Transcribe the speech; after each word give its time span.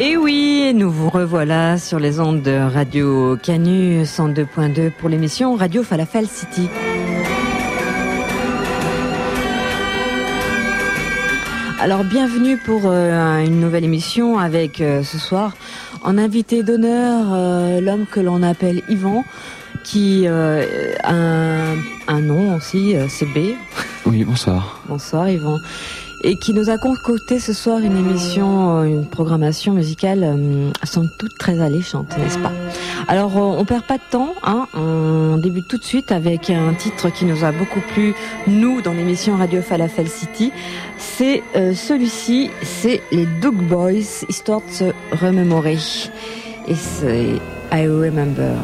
Et 0.00 0.16
oui, 0.16 0.72
nous 0.74 0.90
vous 0.90 1.10
revoilà 1.10 1.78
sur 1.78 1.98
les 1.98 2.18
ondes 2.18 2.42
de 2.42 2.58
Radio 2.58 3.36
Canu 3.36 4.02
102.2 4.02 4.90
pour 4.90 5.08
l'émission 5.08 5.54
Radio 5.54 5.82
Falafel 5.82 6.26
City. 6.26 6.68
Alors 11.78 12.04
bienvenue 12.04 12.56
pour 12.56 12.82
euh, 12.86 13.44
une 13.44 13.60
nouvelle 13.60 13.84
émission 13.84 14.38
avec 14.38 14.80
euh, 14.80 15.02
ce 15.02 15.18
soir 15.18 15.54
en 16.02 16.16
invité 16.16 16.62
d'honneur 16.62 17.26
euh, 17.32 17.80
l'homme 17.80 18.06
que 18.06 18.20
l'on 18.20 18.42
appelle 18.42 18.82
Yvan 18.88 19.24
qui 19.84 20.28
a 20.28 20.60
un, 21.02 21.76
un 22.06 22.20
nom 22.20 22.54
aussi, 22.54 22.94
c'est 23.08 23.26
B. 23.26 23.56
Oui, 24.06 24.22
bonsoir. 24.22 24.80
Bonsoir 24.88 25.28
Yvan 25.28 25.58
et 26.22 26.36
qui 26.36 26.54
nous 26.54 26.70
a 26.70 26.78
concocté 26.78 27.38
ce 27.38 27.52
soir 27.52 27.78
une 27.78 27.96
émission, 27.96 28.78
euh, 28.78 28.84
une 28.84 29.06
programmation 29.06 29.72
musicale 29.72 30.22
euh, 30.22 30.70
sans 30.84 31.06
toute 31.18 31.36
très 31.36 31.60
alléchante, 31.60 32.16
n'est-ce 32.16 32.38
pas? 32.38 32.52
Alors 33.08 33.36
euh, 33.36 33.58
on 33.58 33.64
perd 33.64 33.84
pas 33.84 33.96
de 33.96 34.02
temps, 34.10 34.34
hein 34.44 34.66
on 34.74 35.36
débute 35.36 35.66
tout 35.66 35.78
de 35.78 35.84
suite 35.84 36.12
avec 36.12 36.50
un 36.50 36.74
titre 36.74 37.10
qui 37.10 37.24
nous 37.24 37.44
a 37.44 37.52
beaucoup 37.52 37.80
plu, 37.80 38.14
nous, 38.46 38.80
dans 38.82 38.92
l'émission 38.92 39.36
Radio 39.36 39.60
Falafel 39.62 40.08
City. 40.08 40.52
C'est 40.98 41.42
celui-ci, 41.54 42.50
c'est 42.62 43.02
les 43.10 43.26
Doug 43.40 43.54
Boys, 43.54 44.24
histoire 44.28 44.60
de 44.60 44.72
se 44.72 44.84
remémorer. 45.16 45.78
Et 46.68 46.74
c'est 46.74 47.40
I 47.72 47.86
Remember. 47.86 48.56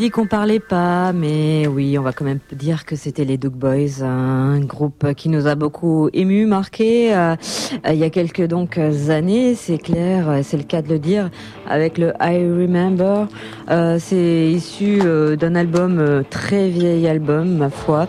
Dit 0.00 0.08
qu'on 0.08 0.26
parlait 0.26 0.60
pas, 0.60 1.12
mais 1.12 1.66
oui, 1.66 1.98
on 1.98 2.02
va 2.02 2.14
quand 2.14 2.24
même 2.24 2.38
dire 2.52 2.86
que 2.86 2.96
c'était 2.96 3.26
les 3.26 3.36
Doug 3.36 3.52
Boys, 3.52 4.02
un 4.02 4.58
groupe 4.60 5.12
qui 5.12 5.28
nous 5.28 5.46
a 5.46 5.56
beaucoup 5.56 6.08
ému, 6.14 6.46
marqué 6.46 7.14
euh, 7.14 7.36
il 7.86 7.96
y 7.96 8.04
a 8.04 8.08
quelques 8.08 8.46
donc 8.46 8.78
années, 8.78 9.54
c'est 9.54 9.76
clair, 9.76 10.40
c'est 10.42 10.56
le 10.56 10.62
cas 10.62 10.80
de 10.80 10.88
le 10.88 10.98
dire, 10.98 11.28
avec 11.68 11.98
le 11.98 12.14
I 12.18 12.38
Remember. 12.38 13.26
Euh, 13.70 13.98
c'est 14.00 14.50
issu 14.50 15.00
euh, 15.04 15.36
d'un 15.36 15.54
album 15.54 16.24
très 16.30 16.70
vieil 16.70 17.06
album, 17.06 17.58
ma 17.58 17.68
foi. 17.68 18.08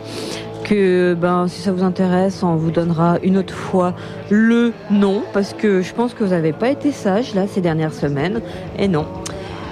Que 0.63 1.13
ben 1.13 1.49
si 1.49 1.59
ça 1.61 1.73
vous 1.73 1.83
intéresse, 1.83 2.41
on 2.41 2.55
vous 2.55 2.71
donnera 2.71 3.17
une 3.21 3.37
autre 3.37 3.53
fois 3.53 3.93
le 4.29 4.71
nom 4.89 5.23
parce 5.33 5.53
que 5.53 5.81
je 5.81 5.93
pense 5.93 6.13
que 6.13 6.23
vous 6.23 6.29
n'avez 6.29 6.53
pas 6.53 6.69
été 6.69 6.93
sage 6.93 7.35
là 7.35 7.47
ces 7.47 7.59
dernières 7.59 7.93
semaines. 7.93 8.39
Et 8.79 8.87
non, 8.87 9.05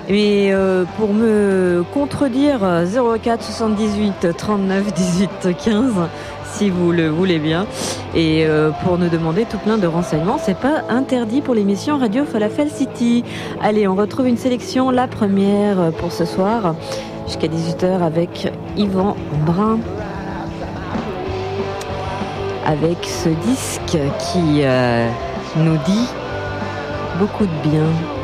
Mais 0.10 0.52
pour 0.98 1.14
me 1.14 1.84
contredire, 1.94 2.60
04 2.62 3.44
78 3.44 4.36
39 4.36 4.94
18 4.94 5.30
15 5.64 5.94
si 6.52 6.70
vous 6.70 6.92
le 6.92 7.10
voulez 7.10 7.40
bien. 7.40 7.66
Et 8.16 8.46
euh, 8.46 8.72
pour 8.84 8.98
nous 8.98 9.10
demander 9.10 9.46
tout 9.46 9.58
plein 9.58 9.78
de 9.78 9.88
renseignements, 9.88 10.38
c'est 10.38 10.58
pas 10.58 10.84
interdit 10.90 11.42
pour 11.42 11.54
l'émission 11.54 11.98
Radio 11.98 12.26
Falafel 12.26 12.70
City. 12.70 13.24
Allez, 13.62 13.88
on 13.88 13.96
retrouve 13.96 14.28
une 14.28 14.38
sélection, 14.38 14.90
la 14.90 15.08
première 15.08 15.92
pour 16.00 16.12
ce 16.12 16.26
soir, 16.26 16.76
jusqu'à 17.28 17.48
18h 17.48 18.02
avec 18.02 18.52
Yvan 18.78 19.16
Brun. 19.46 19.80
Avec 22.66 22.98
ce 23.06 23.30
disque 23.30 23.98
qui 24.20 24.62
euh, 24.64 25.10
nous 25.58 25.78
dit 25.86 26.08
beaucoup 27.20 27.46
de 27.46 27.70
bien. 27.70 28.19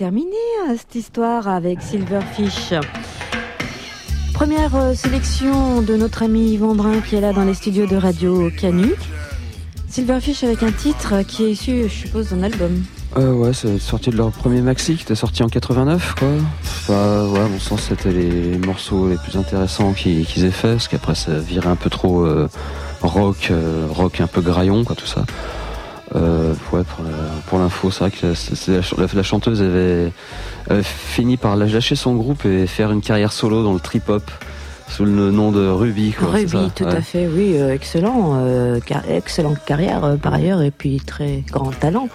Terminé 0.00 0.30
hein, 0.62 0.76
cette 0.78 0.94
histoire 0.94 1.46
avec 1.46 1.82
Silverfish. 1.82 2.72
Première 4.32 4.74
euh, 4.74 4.94
sélection 4.94 5.82
de 5.82 5.94
notre 5.94 6.22
ami 6.22 6.52
Yvan 6.52 6.74
Brun 6.74 7.02
qui 7.02 7.16
est 7.16 7.20
là 7.20 7.34
dans 7.34 7.44
les 7.44 7.52
studios 7.52 7.84
de 7.84 7.96
Radio 7.96 8.50
Canu. 8.50 8.94
Silverfish 9.90 10.42
avec 10.42 10.62
un 10.62 10.72
titre 10.72 11.20
qui 11.28 11.44
est 11.44 11.50
issu, 11.50 11.82
je 11.82 11.88
suppose, 11.88 12.30
d'un 12.30 12.42
album. 12.44 12.82
Euh, 13.18 13.34
ouais, 13.34 13.52
c'est 13.52 13.78
sorti 13.78 14.08
de 14.08 14.16
leur 14.16 14.30
premier 14.30 14.62
maxi 14.62 14.96
qui 14.96 15.02
était 15.02 15.14
sorti 15.14 15.42
en 15.42 15.50
89, 15.50 16.14
quoi. 16.18 16.28
Enfin, 16.62 17.26
ouais, 17.26 17.40
à 17.40 17.48
mon 17.48 17.60
sens, 17.60 17.82
c'était 17.90 18.10
les 18.10 18.56
morceaux 18.56 19.06
les 19.06 19.16
plus 19.16 19.36
intéressants 19.36 19.92
qu'ils 19.92 20.46
aient 20.46 20.50
fait, 20.50 20.72
parce 20.72 20.88
qu'après, 20.88 21.14
ça 21.14 21.38
virait 21.38 21.68
un 21.68 21.76
peu 21.76 21.90
trop 21.90 22.24
euh, 22.24 22.48
rock, 23.02 23.52
rock 23.90 24.22
un 24.22 24.28
peu 24.28 24.40
graillon, 24.40 24.82
quoi, 24.82 24.96
tout 24.96 25.04
ça. 25.04 25.26
Ouais, 26.72 26.82
pour 27.46 27.58
l'info, 27.58 27.90
c'est 27.90 28.00
vrai 28.00 28.10
que 28.10 29.16
la, 29.16 29.22
chanteuse 29.22 29.60
avait, 29.62 30.12
fini 30.82 31.36
par 31.36 31.56
lâcher 31.56 31.96
son 31.96 32.14
groupe 32.14 32.44
et 32.44 32.66
faire 32.66 32.92
une 32.92 33.00
carrière 33.00 33.32
solo 33.32 33.64
dans 33.64 33.72
le 33.72 33.80
trip-hop 33.80 34.30
sous 34.90 35.04
le 35.04 35.30
nom 35.30 35.52
de 35.52 35.66
Ruby. 35.68 36.12
Quoi, 36.12 36.28
Ruby, 36.28 36.70
tout 36.74 36.84
à 36.84 37.00
fait, 37.00 37.28
oui, 37.28 37.54
euh, 37.54 37.72
excellent, 37.72 38.34
euh, 38.40 38.80
excellente 39.08 39.58
carrière 39.64 40.04
euh, 40.04 40.16
par 40.16 40.34
ailleurs 40.34 40.62
et 40.62 40.70
puis 40.70 41.00
très 41.00 41.44
grand 41.50 41.70
talent 41.70 42.08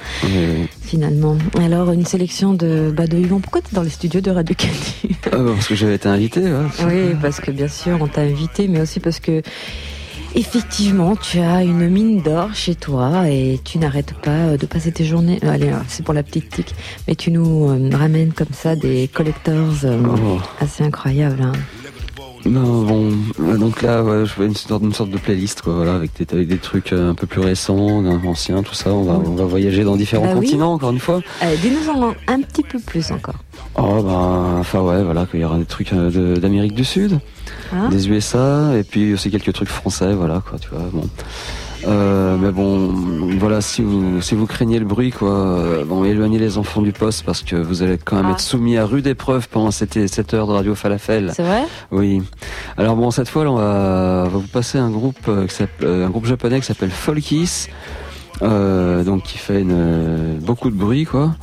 finalement. 0.82 1.38
Alors 1.60 1.92
une 1.92 2.06
sélection 2.06 2.54
de 2.54 2.94
de 2.96 3.18
Yvon, 3.18 3.40
pourquoi 3.40 3.62
tu 3.62 3.68
es 3.72 3.76
dans 3.76 3.82
les 3.82 3.90
studios 3.90 4.22
de 4.22 4.32
Radio 4.32 4.56
Canu? 4.56 5.16
Ah, 5.32 5.38
bah, 5.38 5.52
Parce 5.54 5.68
que 5.68 5.76
j'avais 5.76 5.96
été 5.96 6.10
invité. 6.10 6.42
Oui, 6.86 7.16
parce 7.22 7.40
que 7.40 7.52
bien 7.52 7.68
sûr 7.68 7.98
on 8.02 8.08
t'a 8.08 8.22
invité, 8.22 8.68
mais 8.68 8.82
aussi 8.82 9.00
parce 9.00 9.20
que 9.20 9.42
Effectivement, 10.38 11.16
tu 11.16 11.40
as 11.40 11.64
une 11.64 11.88
mine 11.88 12.22
d'or 12.22 12.54
chez 12.54 12.76
toi 12.76 13.30
et 13.30 13.58
tu 13.64 13.78
n'arrêtes 13.78 14.14
pas 14.16 14.32
euh, 14.32 14.58
de 14.58 14.66
passer 14.66 14.92
tes 14.92 15.06
journées. 15.06 15.40
Euh, 15.46 15.50
allez, 15.50 15.70
euh, 15.70 15.78
c'est 15.88 16.04
pour 16.04 16.14
la 16.14 16.24
petite 16.24 16.50
tic, 16.50 16.76
mais 17.08 17.16
tu 17.16 17.32
nous 17.32 17.68
ramènes 17.96 18.34
comme 18.34 18.52
ça 18.52 18.76
des 18.76 19.08
collectors 19.08 19.74
oh. 19.86 20.40
assez 20.60 20.84
incroyables. 20.84 21.42
Hein. 21.42 21.54
Non, 22.46 22.84
bon, 22.84 23.12
donc 23.58 23.82
là, 23.82 24.04
je 24.26 24.36
vois 24.36 24.46
une 24.46 24.56
sorte, 24.56 24.84
une 24.84 24.94
sorte 24.94 25.10
de 25.10 25.18
playlist, 25.18 25.62
quoi, 25.62 25.74
voilà, 25.74 25.96
avec 25.96 26.12
des, 26.18 26.46
des 26.46 26.58
trucs 26.58 26.94
un 26.94 27.16
peu 27.16 27.26
plus 27.26 27.42
récents, 27.42 28.06
anciens, 28.26 28.62
tout 28.62 28.76
ça. 28.76 28.92
On 28.92 29.04
va, 29.04 29.14
on 29.14 29.36
va 29.36 29.46
voyager 29.46 29.84
dans 29.84 29.96
différents 29.96 30.28
bah 30.28 30.34
continents, 30.34 30.74
encore 30.74 30.92
une 30.92 31.00
fois. 31.00 31.22
Dis-nous 31.62 32.14
un 32.28 32.42
petit 32.42 32.64
peu 32.64 32.80
plus 32.80 33.12
encore. 33.12 33.36
Oh, 33.78 34.02
ben, 34.04 34.60
enfin, 34.60 34.82
ouais, 34.82 35.04
voilà, 35.04 35.26
qu'il 35.26 35.40
y 35.40 35.44
aura 35.44 35.58
des 35.58 35.66
trucs 35.66 35.94
d'Amérique 35.94 36.76
du 36.76 36.86
Sud. 36.86 37.20
Ah. 37.72 37.88
des 37.90 38.10
USA 38.10 38.78
et 38.78 38.84
puis 38.84 39.14
aussi 39.14 39.32
quelques 39.32 39.54
trucs 39.54 39.70
français, 39.70 40.14
voilà 40.14 40.42
quoi, 40.48 40.60
tu 40.60 40.70
vois. 40.70 40.88
Bon. 40.92 41.08
Euh, 41.88 42.38
mais 42.38 42.52
bon, 42.52 42.90
voilà, 43.38 43.62
si 43.62 43.82
vous 43.82 44.22
si 44.22 44.36
vous 44.36 44.48
craignez 44.48 44.80
le 44.80 44.86
bruit, 44.86 45.12
quoi, 45.12 45.30
euh, 45.30 45.86
bon, 45.86 46.04
éloignez 46.04 46.40
les 46.40 46.58
enfants 46.58 46.82
du 46.82 46.92
poste 46.92 47.24
parce 47.24 47.44
que 47.44 47.56
vous 47.56 47.84
allez 47.84 47.98
quand 47.98 48.16
même 48.16 48.26
ah. 48.28 48.32
être 48.32 48.40
soumis 48.40 48.78
à 48.78 48.86
rude 48.86 49.06
épreuve 49.08 49.48
pendant 49.50 49.72
cette, 49.72 50.08
cette 50.08 50.34
heure 50.34 50.48
de 50.48 50.54
radio 50.54 50.74
falafel. 50.74 51.32
C'est 51.36 51.44
vrai? 51.44 51.64
Oui. 51.92 52.24
Alors 52.78 52.96
bon, 52.96 53.12
cette 53.12 53.30
fois, 53.30 53.44
là, 53.44 53.52
on 53.52 53.56
va, 53.56 54.24
on 54.26 54.30
va 54.30 54.38
vous 54.40 54.48
passer 54.48 54.78
un 54.80 54.90
groupe, 54.90 55.28
euh, 55.28 56.06
un 56.06 56.10
groupe 56.10 56.26
japonais 56.26 56.60
qui 56.60 56.66
s'appelle 56.66 56.92
Folkies, 56.92 57.68
donc 58.42 59.24
qui 59.24 59.38
fait 59.38 59.62
une, 59.62 60.40
beaucoup 60.40 60.72
de 60.72 60.76
bruit, 60.76 61.06
quoi. 61.06 61.36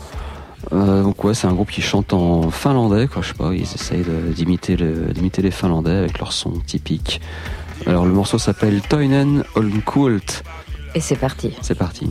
Euh, 0.72 1.02
donc 1.02 1.22
ouais, 1.24 1.34
c'est 1.34 1.46
un 1.46 1.52
groupe 1.52 1.70
qui 1.70 1.82
chante 1.82 2.12
en 2.12 2.50
finlandais, 2.50 3.06
quoi. 3.06 3.22
Je 3.22 3.28
sais 3.28 3.34
pas, 3.34 3.52
ils 3.52 3.62
essayent 3.62 4.04
d'imiter 4.34 4.76
le, 4.76 5.12
d'imiter 5.12 5.42
les 5.42 5.50
Finlandais 5.50 5.96
avec 5.96 6.18
leur 6.18 6.32
son 6.32 6.52
typique. 6.52 7.20
Alors 7.86 8.04
le 8.04 8.12
morceau 8.12 8.38
s'appelle 8.38 8.80
Toinen 8.80 9.44
Olmkult. 9.54 10.44
Et 10.94 11.00
c'est 11.00 11.16
parti. 11.16 11.54
C'est 11.62 11.76
parti. 11.76 12.10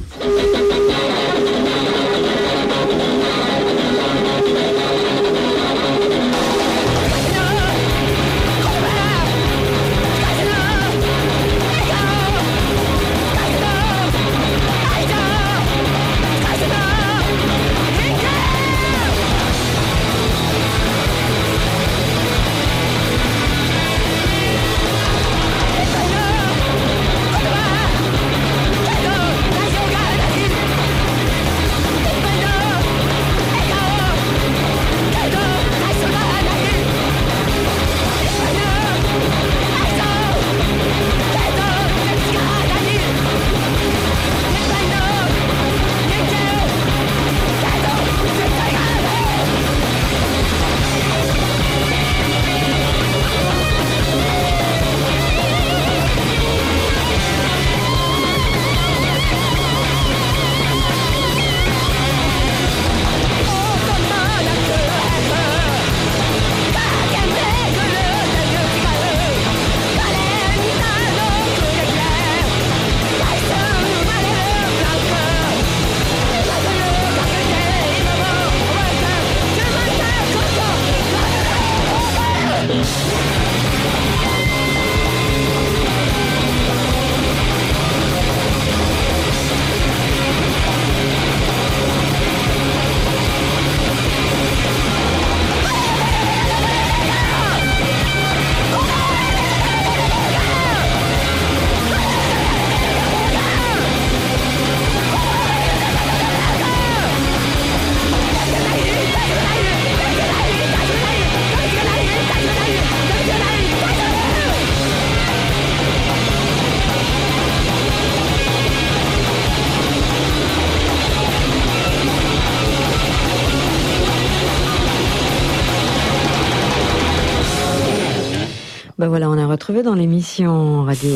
Retrouvé 129.71 129.83
dans 129.83 129.95
l'émission 129.95 130.83
Radio 130.83 131.15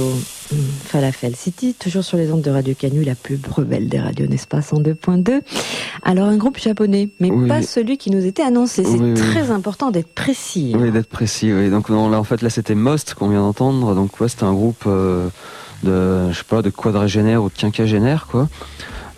hum, 0.51 0.57
Falafel 0.85 1.35
City, 1.35 1.75
toujours 1.77 2.05
sur 2.05 2.17
les 2.17 2.31
ondes 2.31 2.41
de 2.41 2.49
Radio 2.49 2.73
Canu, 2.73 3.03
la 3.03 3.15
plus 3.15 3.37
rebelle 3.49 3.89
des 3.89 3.99
radios, 3.99 4.27
n'est-ce 4.27 4.47
pas, 4.47 4.59
102.2. 4.59 5.41
Alors 6.03 6.27
un 6.27 6.37
groupe 6.37 6.57
japonais, 6.57 7.09
mais 7.19 7.31
pas 7.49 7.61
celui 7.61 7.97
qui 7.97 8.11
nous 8.11 8.25
était 8.25 8.43
annoncé. 8.43 8.85
C'est 8.85 9.13
très 9.15 9.51
important 9.51 9.91
d'être 9.91 10.13
précis. 10.13 10.73
Oui, 10.79 10.91
d'être 10.91 11.09
précis. 11.09 11.51
Oui. 11.51 11.69
Donc 11.69 11.89
là, 11.89 11.97
en 11.97 12.23
fait, 12.23 12.41
là, 12.41 12.49
c'était 12.49 12.75
Most 12.75 13.13
qu'on 13.13 13.27
vient 13.27 13.41
d'entendre. 13.41 13.93
Donc 13.93 14.21
ouais, 14.21 14.29
c'était 14.29 14.45
un 14.45 14.53
groupe 14.53 14.83
euh, 14.87 15.27
de, 15.83 16.31
je 16.31 16.37
sais 16.37 16.45
pas, 16.47 16.61
de 16.61 16.69
quadragénaire 16.69 17.43
ou 17.43 17.49
de 17.49 17.55
quinquagénaire, 17.55 18.27
quoi. 18.27 18.47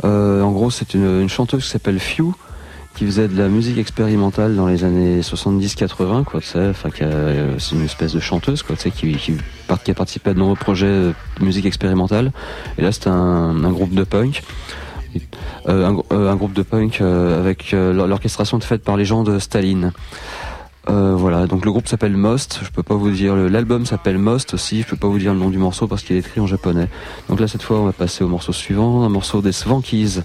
Euh, 0.04 0.42
en 0.42 0.52
gros, 0.52 0.72
c'est 0.72 0.96
une, 0.96 1.22
une 1.22 1.30
chanteuse 1.30 1.64
qui 1.64 1.70
s'appelle 1.70 2.00
Few 2.00 2.34
qui 2.98 3.06
faisait 3.06 3.28
de 3.28 3.38
la 3.38 3.48
musique 3.48 3.78
expérimentale 3.78 4.56
dans 4.56 4.66
les 4.66 4.84
années 4.84 5.22
70-80, 5.22 6.24
quoi, 6.24 6.42
tu 6.42 6.48
sais, 6.48 6.70
enfin, 6.70 6.90
euh, 7.02 7.56
c'est 7.60 7.76
une 7.76 7.86
espèce 7.86 8.14
de 8.14 8.20
chanteuse, 8.20 8.64
quoi, 8.64 8.76
tu 8.76 8.90
sais, 8.90 8.92
qui, 8.92 9.38
a 9.70 9.94
participé 9.94 10.32
à 10.32 10.34
de 10.34 10.40
nombreux 10.40 10.56
projets 10.56 10.88
de 10.88 11.14
musique 11.40 11.68
expérimentale. 11.68 12.32
Et 12.80 12.82
là, 12.82 12.92
c'était 12.92 13.10
un, 13.10 13.54
groupe 13.70 13.94
de 13.94 14.04
punk. 14.04 14.42
Euh, 15.68 15.88
un, 15.88 15.98
euh, 16.12 16.32
un, 16.32 16.36
groupe 16.36 16.54
de 16.54 16.64
punk 16.64 17.00
euh, 17.02 17.40
avec 17.40 17.72
l'orchestration 17.72 18.60
faite 18.60 18.84
par 18.84 18.98
les 18.98 19.06
gens 19.06 19.24
de 19.24 19.38
Staline. 19.38 19.92
voilà, 20.88 21.46
donc 21.46 21.66
le 21.66 21.72
groupe 21.72 21.88
s'appelle 21.88 22.18
Most. 22.18 22.62
Je 22.64 22.72
peux 22.72 22.84
pas 22.84 22.96
vous 22.96 23.12
dire 23.12 23.36
l'album 23.36 23.86
s'appelle 23.86 24.18
Most 24.18 24.56
aussi. 24.56 24.82
Je 24.82 24.88
peux 24.88 24.98
pas 24.98 25.08
vous 25.08 25.20
dire 25.20 25.34
le 25.34 25.40
nom 25.40 25.50
du 25.50 25.60
morceau 25.60 25.88
parce 25.88 26.02
qu'il 26.02 26.16
est 26.16 26.20
écrit 26.20 26.40
en 26.42 26.48
japonais. 26.48 26.88
Donc 27.30 27.40
là 27.40 27.48
cette 27.48 27.62
fois 27.62 27.80
on 27.80 27.86
va 27.86 27.94
passer 27.94 28.24
au 28.24 28.28
morceau 28.28 28.54
suivant, 28.54 29.04
un 29.04 29.10
morceau 29.10 29.42
des 29.42 29.52
Swankies. 29.52 30.22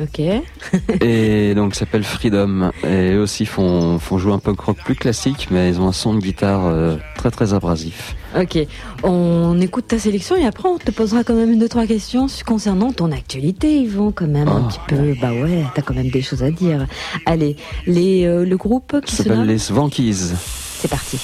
Ok. 0.00 0.20
et 1.00 1.54
donc 1.54 1.74
s'appelle 1.74 2.04
Freedom. 2.04 2.70
Et 2.84 3.12
eux 3.12 3.20
aussi 3.20 3.46
font, 3.46 3.98
font 3.98 4.18
jouer 4.18 4.32
un 4.32 4.38
punk 4.38 4.60
rock 4.60 4.78
plus 4.84 4.94
classique, 4.94 5.48
mais 5.50 5.68
ils 5.68 5.80
ont 5.80 5.88
un 5.88 5.92
son 5.92 6.14
de 6.14 6.20
guitare 6.20 6.66
euh, 6.66 6.96
très 7.16 7.30
très 7.30 7.54
abrasif. 7.54 8.16
Ok. 8.38 8.58
On 9.02 9.60
écoute 9.60 9.86
ta 9.88 9.98
sélection 9.98 10.36
et 10.36 10.46
après 10.46 10.68
on 10.68 10.78
te 10.78 10.90
posera 10.90 11.22
quand 11.22 11.34
même 11.34 11.58
deux 11.58 11.68
trois 11.68 11.86
questions 11.86 12.26
concernant 12.44 12.92
ton 12.92 13.12
actualité, 13.12 13.78
Ils 13.80 13.90
vont 13.90 14.12
quand 14.12 14.26
même 14.26 14.48
un 14.48 14.64
ah. 14.64 14.68
petit 14.68 14.80
peu. 14.88 15.14
Bah 15.20 15.32
ouais, 15.32 15.64
t'as 15.74 15.82
quand 15.82 15.94
même 15.94 16.10
des 16.10 16.22
choses 16.22 16.42
à 16.42 16.50
dire. 16.50 16.86
Allez, 17.26 17.56
les, 17.86 18.24
euh, 18.24 18.44
le 18.44 18.56
groupe 18.56 19.00
qui 19.04 19.14
s'appelle 19.14 19.46
les 19.46 19.58
Swankies. 19.58 20.32
C'est 20.78 20.88
parti. 20.88 21.18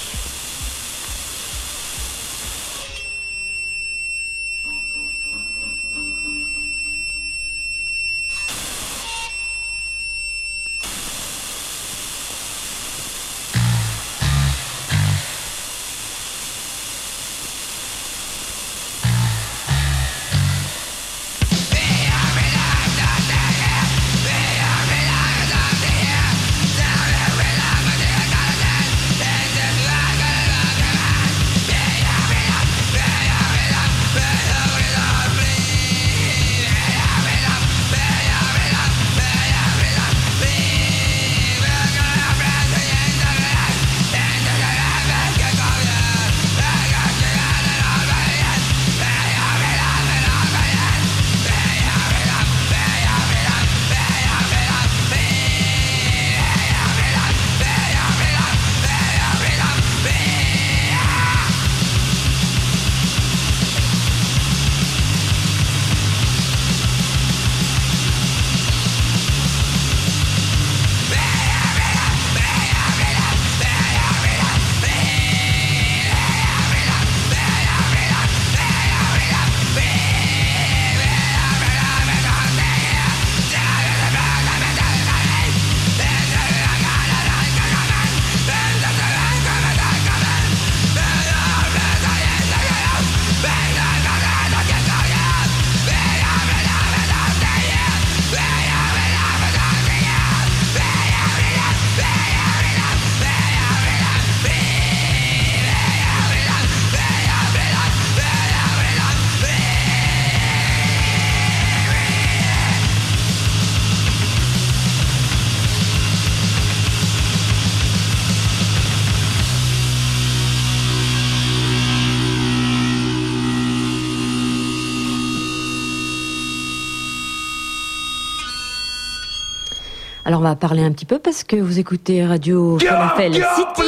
On 130.41 130.43
va 130.43 130.55
parler 130.55 130.81
un 130.81 130.91
petit 130.91 131.05
peu 131.05 131.19
parce 131.19 131.43
que 131.43 131.55
vous 131.55 131.77
écoutez 131.77 132.25
Radio 132.25 132.79
Falafel 132.79 133.31
City. 133.35 133.83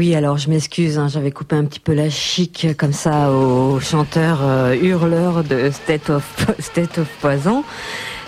Oui, 0.00 0.14
alors 0.14 0.38
je 0.38 0.48
m'excuse, 0.48 0.96
hein, 0.96 1.08
j'avais 1.08 1.30
coupé 1.30 1.56
un 1.56 1.66
petit 1.66 1.78
peu 1.78 1.92
la 1.92 2.08
chic 2.08 2.68
comme 2.78 2.94
ça 2.94 3.30
au 3.32 3.80
chanteur 3.80 4.38
euh, 4.42 4.74
hurleur 4.74 5.44
de 5.44 5.70
State 5.70 6.08
of 6.08 6.24
State 6.58 6.96
of 6.96 7.06
Poison 7.20 7.64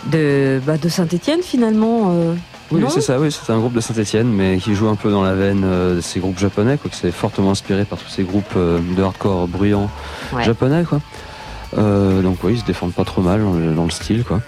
de 0.05 0.61
bah, 0.67 0.77
de 0.77 0.91
Saint-Étienne 0.91 1.41
finalement. 1.43 2.11
Euh, 2.11 2.35
Oui, 2.73 2.85
c'est 2.91 3.01
ça, 3.01 3.19
oui, 3.19 3.33
c'est 3.33 3.51
un 3.51 3.59
groupe 3.59 3.73
de 3.73 3.81
Saint-Etienne, 3.81 4.29
mais 4.29 4.59
qui 4.59 4.75
joue 4.75 4.87
un 4.89 4.97
peu 4.97 5.11
dans 5.11 5.23
la 5.23 5.33
veine 5.33 5.63
de 5.63 6.03
ces 6.03 6.21
groupes 6.21 6.39
japonais, 6.39 6.77
quoi, 6.77 6.91
s'est 6.93 7.11
fortement 7.11 7.53
inspiré 7.53 7.87
par 7.87 7.99
tous 7.99 8.09
ces 8.11 8.25
groupes 8.25 8.55
de 8.55 9.03
hardcore 9.03 9.49
bruyants 9.49 9.89
japonais, 10.45 10.85
quoi. 10.85 11.01
donc 11.75 12.45
oui, 12.45 12.53
ils 12.53 12.61
se 12.61 12.67
défendent 12.67 12.93
pas 12.93 13.07
trop 13.07 13.23
mal 13.23 13.41
dans 13.75 13.85
le 13.85 13.91
style, 13.91 14.25
quoi. 14.25 14.43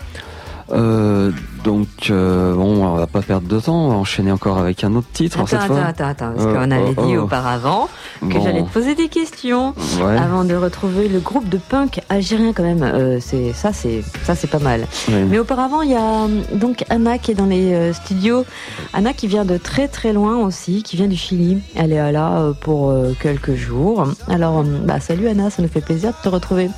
Euh, 0.75 1.31
donc 1.63 1.89
euh, 2.11 2.55
bon, 2.55 2.85
on 2.85 2.97
va 2.97 3.07
pas 3.07 3.23
perdre 3.23 3.47
de 3.49 3.59
temps, 3.61 3.87
on 3.87 3.89
va 3.91 3.95
enchaîner 3.95 4.33
encore 4.33 4.59
avec 4.59 4.85
un 4.85 4.95
autre 4.95 5.07
titre. 5.13 5.41
Attends, 5.41 5.57
attends, 5.57 5.77
attends, 5.77 6.07
attends, 6.07 6.33
parce 6.37 6.47
qu'on 6.47 6.71
avait 6.71 6.95
oh, 6.97 7.07
dit 7.07 7.17
oh. 7.17 7.23
auparavant 7.23 7.89
que 8.21 8.41
j'allais 8.41 8.63
te 8.63 8.69
poser 8.69 8.95
des 8.95 9.09
questions 9.09 9.75
avant 10.01 10.45
de 10.45 10.55
retrouver 10.55 11.09
le 11.09 11.21
groupe 11.21 11.49
de 11.49 11.59
punk 11.59 12.01
algérien 12.09 12.53
quand 12.53 12.65
même. 12.65 12.83
Euh, 12.83 13.19
c'est 13.21 13.53
ça, 13.53 13.73
c'est 13.73 14.03
ça, 14.25 14.35
c'est 14.35 14.51
pas 14.51 14.59
mal. 14.59 14.87
Mais 15.09 15.39
auparavant, 15.39 15.83
il 15.83 15.91
y 15.91 15.97
a 15.97 16.27
donc 16.55 16.85
Anna 16.91 17.19
qui 17.19 17.31
est 17.31 17.35
dans 17.35 17.47
les 17.47 17.93
studios. 17.93 18.45
Anna 18.93 19.13
qui 19.13 19.29
vient 19.29 19.45
de 19.45 19.57
très 19.57 19.89
très 19.89 20.13
loin 20.13 20.39
aussi, 20.39 20.83
qui 20.83 20.97
vient 20.97 21.09
du 21.09 21.17
Chili. 21.17 21.59
Elle 21.77 21.93
est 21.93 22.13
là 22.13 22.53
pour 22.61 22.95
quelques 23.21 23.55
jours. 23.55 24.07
Alors, 24.29 24.65
bah 24.65 25.01
salut 25.01 25.29
Anna, 25.29 25.51
ça 25.51 25.63
nous 25.63 25.69
fait 25.69 25.81
plaisir 25.81 26.11
de 26.11 26.23
te 26.23 26.29
retrouver. 26.29 26.69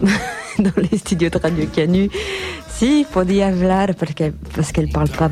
dans 0.58 0.72
les 0.90 0.98
studios 0.98 1.30
de 1.30 1.38
Radio 1.38 1.66
Canu. 1.66 2.10
Si, 2.78 3.06
podía 3.10 3.48
hablar 3.48 3.94
parce 3.94 4.12
qu'elle 4.12 4.34
parce 4.54 4.72
parle 4.92 5.08
pas 5.08 5.30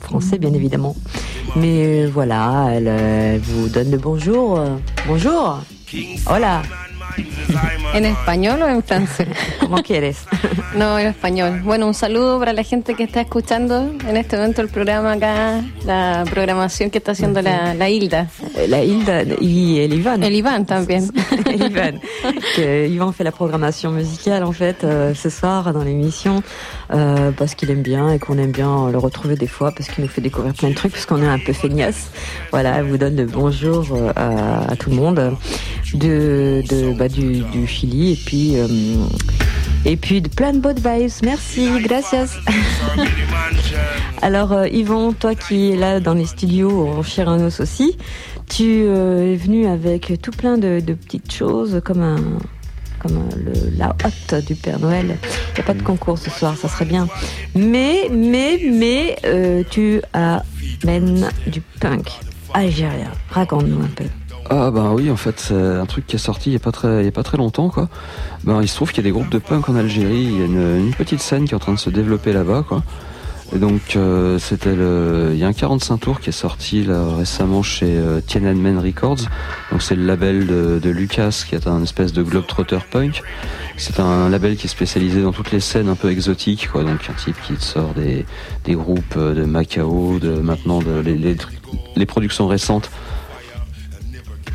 français 0.00 0.38
bien 0.38 0.54
évidemment. 0.54 0.94
Mais 1.56 2.06
voilà, 2.06 2.68
elle, 2.70 2.86
elle 2.86 3.40
vous 3.40 3.68
donne 3.68 3.90
le 3.90 3.98
bonjour. 3.98 4.60
Bonjour. 5.08 5.60
Hola. 6.30 6.62
¿En 7.94 8.04
español 8.04 8.62
o 8.62 8.68
en 8.68 8.82
francés? 8.82 9.28
Como 9.60 9.82
quieres. 9.82 10.18
No, 10.74 10.98
en 10.98 11.06
español. 11.06 11.60
Bueno, 11.62 11.86
un 11.86 11.94
saludo 11.94 12.40
para 12.40 12.52
la 12.52 12.64
gente 12.64 12.96
que 12.96 13.04
está 13.04 13.20
escuchando 13.20 13.92
en 14.08 14.16
este 14.16 14.36
momento 14.36 14.60
el 14.60 14.68
programa 14.68 15.12
acá, 15.12 15.62
la 15.86 16.24
programación 16.28 16.90
que 16.90 16.98
está 16.98 17.12
haciendo 17.12 17.40
la, 17.42 17.74
la 17.74 17.88
Hilda. 17.88 18.28
La 18.68 18.82
Hilda 18.82 19.22
y 19.40 19.78
el 19.78 19.92
Iván. 19.92 20.24
El 20.24 20.34
Iván 20.34 20.66
también. 20.66 21.12
el 21.46 21.70
Iván. 21.70 22.00
Que 22.56 22.88
Iván 22.88 23.12
fait 23.14 23.22
la 23.22 23.30
programmation 23.30 23.92
musicale 23.92 24.42
en 24.42 24.50
fait 24.52 24.82
euh, 24.82 25.14
ce 25.14 25.30
soir 25.30 25.72
dans 25.72 25.84
l'émission 25.84 26.42
euh, 26.92 27.30
parce 27.30 27.54
qu'il 27.54 27.70
aime 27.70 27.82
bien 27.82 28.10
et 28.10 28.18
qu'on 28.18 28.38
aime 28.38 28.50
bien 28.50 28.90
le 28.90 28.98
retrouver 28.98 29.36
des 29.36 29.46
fois 29.46 29.70
parce 29.70 29.88
qu'il 29.88 30.02
nous 30.02 30.10
fait 30.10 30.22
découvrir 30.22 30.54
plein 30.54 30.70
de 30.70 30.74
trucs 30.74 30.90
parce 30.90 31.06
qu'on 31.06 31.22
est 31.22 31.28
un 31.28 31.38
peu 31.38 31.52
feignasse. 31.52 32.10
Voilà, 32.50 32.78
elle 32.78 32.86
vous 32.86 32.98
donne 32.98 33.14
le 33.14 33.26
bonjour 33.26 33.86
euh, 33.92 34.12
à, 34.16 34.72
à 34.72 34.74
tout 34.74 34.90
le 34.90 34.96
monde 34.96 35.36
de, 35.94 36.62
de 36.68 36.92
bah, 36.92 37.08
du, 37.08 37.40
du, 37.52 37.66
Chili 37.66 38.12
et 38.12 38.16
puis 38.16 38.56
euh, 38.56 38.66
et 39.84 39.96
puis 39.96 40.20
de 40.20 40.28
plein 40.28 40.52
de 40.52 40.58
bonnes 40.58 40.76
vibes. 40.76 41.10
Merci, 41.22 41.68
gracias. 41.82 42.38
Alors 44.22 44.52
euh, 44.52 44.68
Yvon, 44.68 45.12
toi 45.12 45.34
qui 45.34 45.72
es 45.72 45.76
là 45.76 46.00
dans 46.00 46.14
les 46.14 46.26
studios 46.26 46.88
en 46.88 47.02
Chiranos 47.02 47.60
aussi, 47.60 47.96
tu 48.48 48.84
euh, 48.86 49.32
es 49.32 49.36
venu 49.36 49.66
avec 49.66 50.12
tout 50.22 50.30
plein 50.30 50.58
de, 50.58 50.80
de 50.80 50.94
petites 50.94 51.32
choses 51.32 51.80
comme 51.84 52.02
un 52.02 52.16
comme 53.04 53.28
le, 53.36 53.52
la 53.76 53.90
hotte 53.90 54.46
du 54.46 54.54
Père 54.54 54.78
Noël. 54.78 55.18
Il 55.50 55.54
n'y 55.54 55.60
a 55.60 55.62
pas 55.62 55.74
de 55.74 55.82
concours 55.82 56.18
ce 56.18 56.30
soir, 56.30 56.56
ça 56.56 56.68
serait 56.68 56.86
bien. 56.86 57.06
Mais, 57.54 58.08
mais, 58.10 58.58
mais, 58.72 59.16
euh, 59.26 59.62
tu 59.70 60.00
amènes 60.14 61.28
du 61.46 61.60
punk 61.80 62.08
algérien. 62.54 63.10
Raconte-nous 63.30 63.82
un 63.82 63.90
peu. 63.94 64.04
Ah 64.50 64.70
ben 64.70 64.92
oui, 64.92 65.10
en 65.10 65.16
fait, 65.16 65.40
c'est 65.40 65.54
un 65.54 65.86
truc 65.86 66.06
qui 66.06 66.16
est 66.16 66.18
sorti 66.18 66.50
il 66.50 66.52
y 66.52 66.56
a 66.56 66.58
pas 66.58 66.72
très, 66.72 67.06
a 67.06 67.10
pas 67.10 67.22
très 67.22 67.38
longtemps, 67.38 67.70
quoi. 67.70 67.88
Ben 68.44 68.60
il 68.60 68.68
se 68.68 68.76
trouve 68.76 68.90
qu'il 68.90 68.98
y 68.98 69.06
a 69.06 69.10
des 69.10 69.12
groupes 69.12 69.30
de 69.30 69.38
punk 69.38 69.68
en 69.70 69.74
Algérie. 69.74 70.24
Il 70.24 70.38
y 70.38 70.42
a 70.42 70.44
une, 70.44 70.92
petite 70.92 71.20
scène 71.20 71.46
qui 71.46 71.52
est 71.52 71.54
en 71.54 71.60
train 71.60 71.72
de 71.72 71.78
se 71.78 71.88
développer 71.88 72.32
là-bas, 72.32 72.64
quoi. 72.68 72.82
Et 73.54 73.58
donc 73.58 73.94
euh, 73.94 74.38
c'était 74.38 74.74
le, 74.74 75.30
il 75.32 75.38
y 75.38 75.44
a 75.44 75.46
un 75.46 75.52
45 75.52 75.98
tours 75.98 76.20
qui 76.20 76.30
est 76.30 76.32
sorti 76.32 76.82
là 76.82 77.14
récemment 77.16 77.62
chez 77.62 77.86
euh, 77.86 78.20
Tiananmen 78.20 78.78
Records. 78.78 79.28
Donc 79.70 79.80
c'est 79.80 79.94
le 79.94 80.04
label 80.04 80.46
de, 80.46 80.90
Lucas 80.90 81.44
qui 81.48 81.54
est 81.54 81.66
un 81.66 81.82
espèce 81.82 82.12
de 82.12 82.22
globetrotter 82.22 82.78
punk. 82.90 83.22
C'est 83.76 84.00
un 84.00 84.28
label 84.28 84.56
qui 84.56 84.66
est 84.66 84.70
spécialisé 84.70 85.22
dans 85.22 85.32
toutes 85.32 85.52
les 85.52 85.60
scènes 85.60 85.88
un 85.88 85.94
peu 85.94 86.10
exotiques, 86.10 86.68
quoi. 86.70 86.84
Donc 86.84 87.08
un 87.08 87.14
type 87.14 87.36
qui 87.46 87.54
sort 87.58 87.94
des, 87.94 88.26
des 88.64 88.74
groupes 88.74 89.18
de 89.18 89.44
Macao, 89.44 90.18
de 90.18 90.34
maintenant 90.34 90.80
de 90.80 91.00
les, 91.00 91.36
les 91.96 92.06
productions 92.06 92.46
récentes 92.46 92.90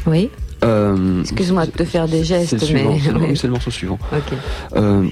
oui. 0.10 0.30
Euh, 0.64 1.22
Excuse-moi 1.22 1.66
de 1.66 1.72
te 1.72 1.84
faire 1.86 2.08
des 2.08 2.24
gestes, 2.24 2.54
mais 2.74 3.00
c'est 3.36 3.48
le, 3.48 3.52
morceau 3.52 3.72
suivant. 3.72 3.98
Euh, 4.76 5.08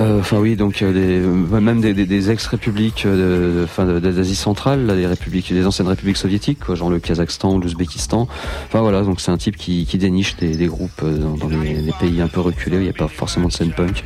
euh, 0.00 0.20
enfin 0.20 0.38
oui, 0.38 0.56
donc 0.56 0.80
même 0.82 1.80
des, 1.80 2.30
ex-républiques 2.30 3.06
d'Asie 3.06 4.34
centrale, 4.34 4.86
des 4.86 5.06
républiques, 5.06 5.52
des 5.52 5.66
anciennes 5.66 5.88
républiques 5.88 6.16
soviétiques, 6.16 6.60
quoi, 6.64 6.74
genre 6.74 6.90
le 6.90 6.98
Kazakhstan 6.98 7.54
ou 7.54 7.60
l'Ouzbékistan. 7.60 8.26
Enfin 8.66 8.80
voilà, 8.80 9.02
donc 9.02 9.20
c'est 9.20 9.30
un 9.30 9.36
type 9.36 9.56
qui, 9.56 9.86
déniche 9.94 10.36
des, 10.36 10.66
groupes 10.66 11.04
dans, 11.04 11.48
les, 11.48 11.92
pays 12.00 12.20
un 12.20 12.28
peu 12.28 12.40
reculés 12.40 12.78
où 12.78 12.80
il 12.80 12.84
n'y 12.84 12.90
a 12.90 12.94
pas 12.94 13.08
forcément 13.08 13.48
de 13.48 13.52
scène 13.52 13.72
punk. 13.72 14.02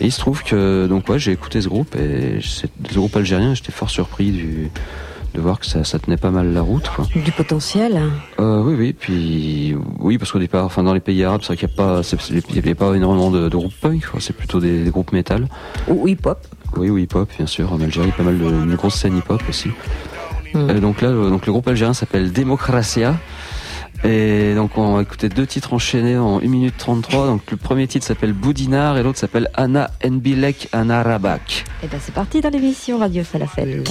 Et 0.00 0.06
il 0.06 0.12
se 0.12 0.18
trouve 0.18 0.42
que 0.42 0.86
donc 0.88 1.08
ouais, 1.08 1.18
j'ai 1.18 1.32
écouté 1.32 1.60
ce 1.60 1.68
groupe 1.68 1.94
et 1.94 2.40
ce 2.40 2.66
groupe 2.94 3.16
algérien, 3.16 3.54
j'étais 3.54 3.72
fort 3.72 3.90
surpris 3.90 4.30
du 4.30 4.70
de 5.34 5.40
voir 5.40 5.60
que 5.60 5.66
ça, 5.66 5.84
ça, 5.84 5.98
tenait 5.98 6.16
pas 6.16 6.30
mal 6.30 6.52
la 6.52 6.62
route. 6.62 6.88
Quoi. 6.88 7.06
Du 7.14 7.32
potentiel 7.32 8.02
euh, 8.40 8.62
Oui, 8.62 8.74
oui. 8.78 8.92
Puis 8.92 9.76
oui, 9.98 10.18
parce 10.18 10.32
qu'au 10.32 10.38
départ, 10.38 10.64
enfin 10.64 10.82
dans 10.82 10.94
les 10.94 11.00
pays 11.00 11.22
arabes, 11.24 11.40
c'est 11.42 11.48
vrai 11.48 11.56
qu'il 11.56 11.68
n'y 11.68 11.74
a 11.74 11.76
pas, 11.76 12.00
il 12.50 12.54
y 12.54 12.58
avait 12.58 12.74
pas 12.74 12.94
énormément 12.94 13.30
de, 13.30 13.48
de 13.48 13.56
groupes 13.56 13.74
punk. 13.80 14.04
C'est 14.20 14.36
plutôt 14.36 14.60
des, 14.60 14.84
groupes 14.90 15.12
métal. 15.12 15.48
Ou 15.88 16.08
hip-hop. 16.08 16.38
Oui, 16.76 16.90
ou 16.90 16.98
hip-hop, 16.98 17.28
bien 17.36 17.46
sûr. 17.46 17.72
En 17.72 17.80
Algérie, 17.80 18.12
pas 18.16 18.22
mal 18.22 18.38
de 18.38 18.44
une 18.44 18.74
grosse 18.74 18.94
scène 18.94 19.16
hip-hop 19.16 19.42
aussi. 19.48 19.68
Hmm. 20.54 20.70
Euh, 20.70 20.80
donc 20.80 21.02
là, 21.02 21.10
donc 21.12 21.46
le 21.46 21.52
groupe 21.52 21.68
algérien 21.68 21.94
s'appelle 21.94 22.32
Democracia. 22.32 23.14
Et 24.04 24.54
donc 24.54 24.78
on 24.78 24.94
va 24.94 25.02
écouter 25.02 25.28
deux 25.28 25.46
titres 25.46 25.72
enchaînés 25.72 26.16
en 26.16 26.38
1 26.38 26.42
minute 26.42 26.74
33. 26.78 27.26
Donc 27.26 27.50
le 27.50 27.56
premier 27.56 27.86
titre 27.88 28.06
s'appelle 28.06 28.32
Boudinar 28.32 28.96
et 28.96 29.02
l'autre 29.02 29.18
s'appelle 29.18 29.48
Anna 29.54 29.90
Nbilek 30.04 30.68
Anarabak. 30.72 31.64
Et 31.82 31.86
eh 31.86 31.88
ben 31.88 31.98
c'est 32.00 32.14
parti 32.14 32.40
dans 32.40 32.50
l'émission 32.50 32.98
Radio 32.98 33.24
Falafel. 33.24 33.82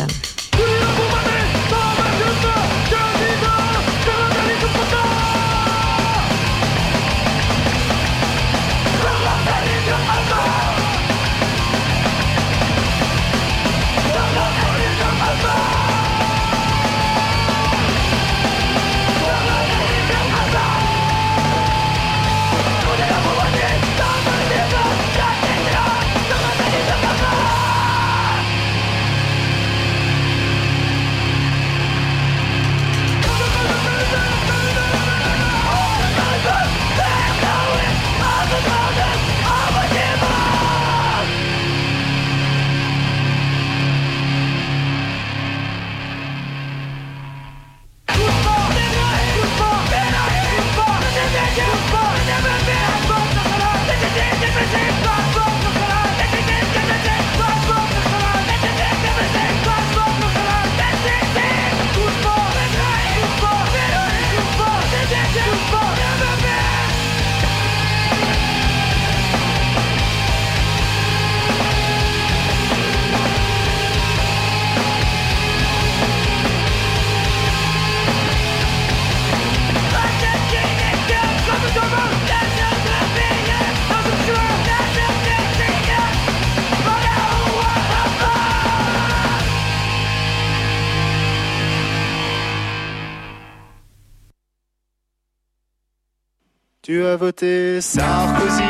Tu 96.88 97.04
as 97.06 97.18
voté 97.18 97.82
Sarkozy. 97.82 98.64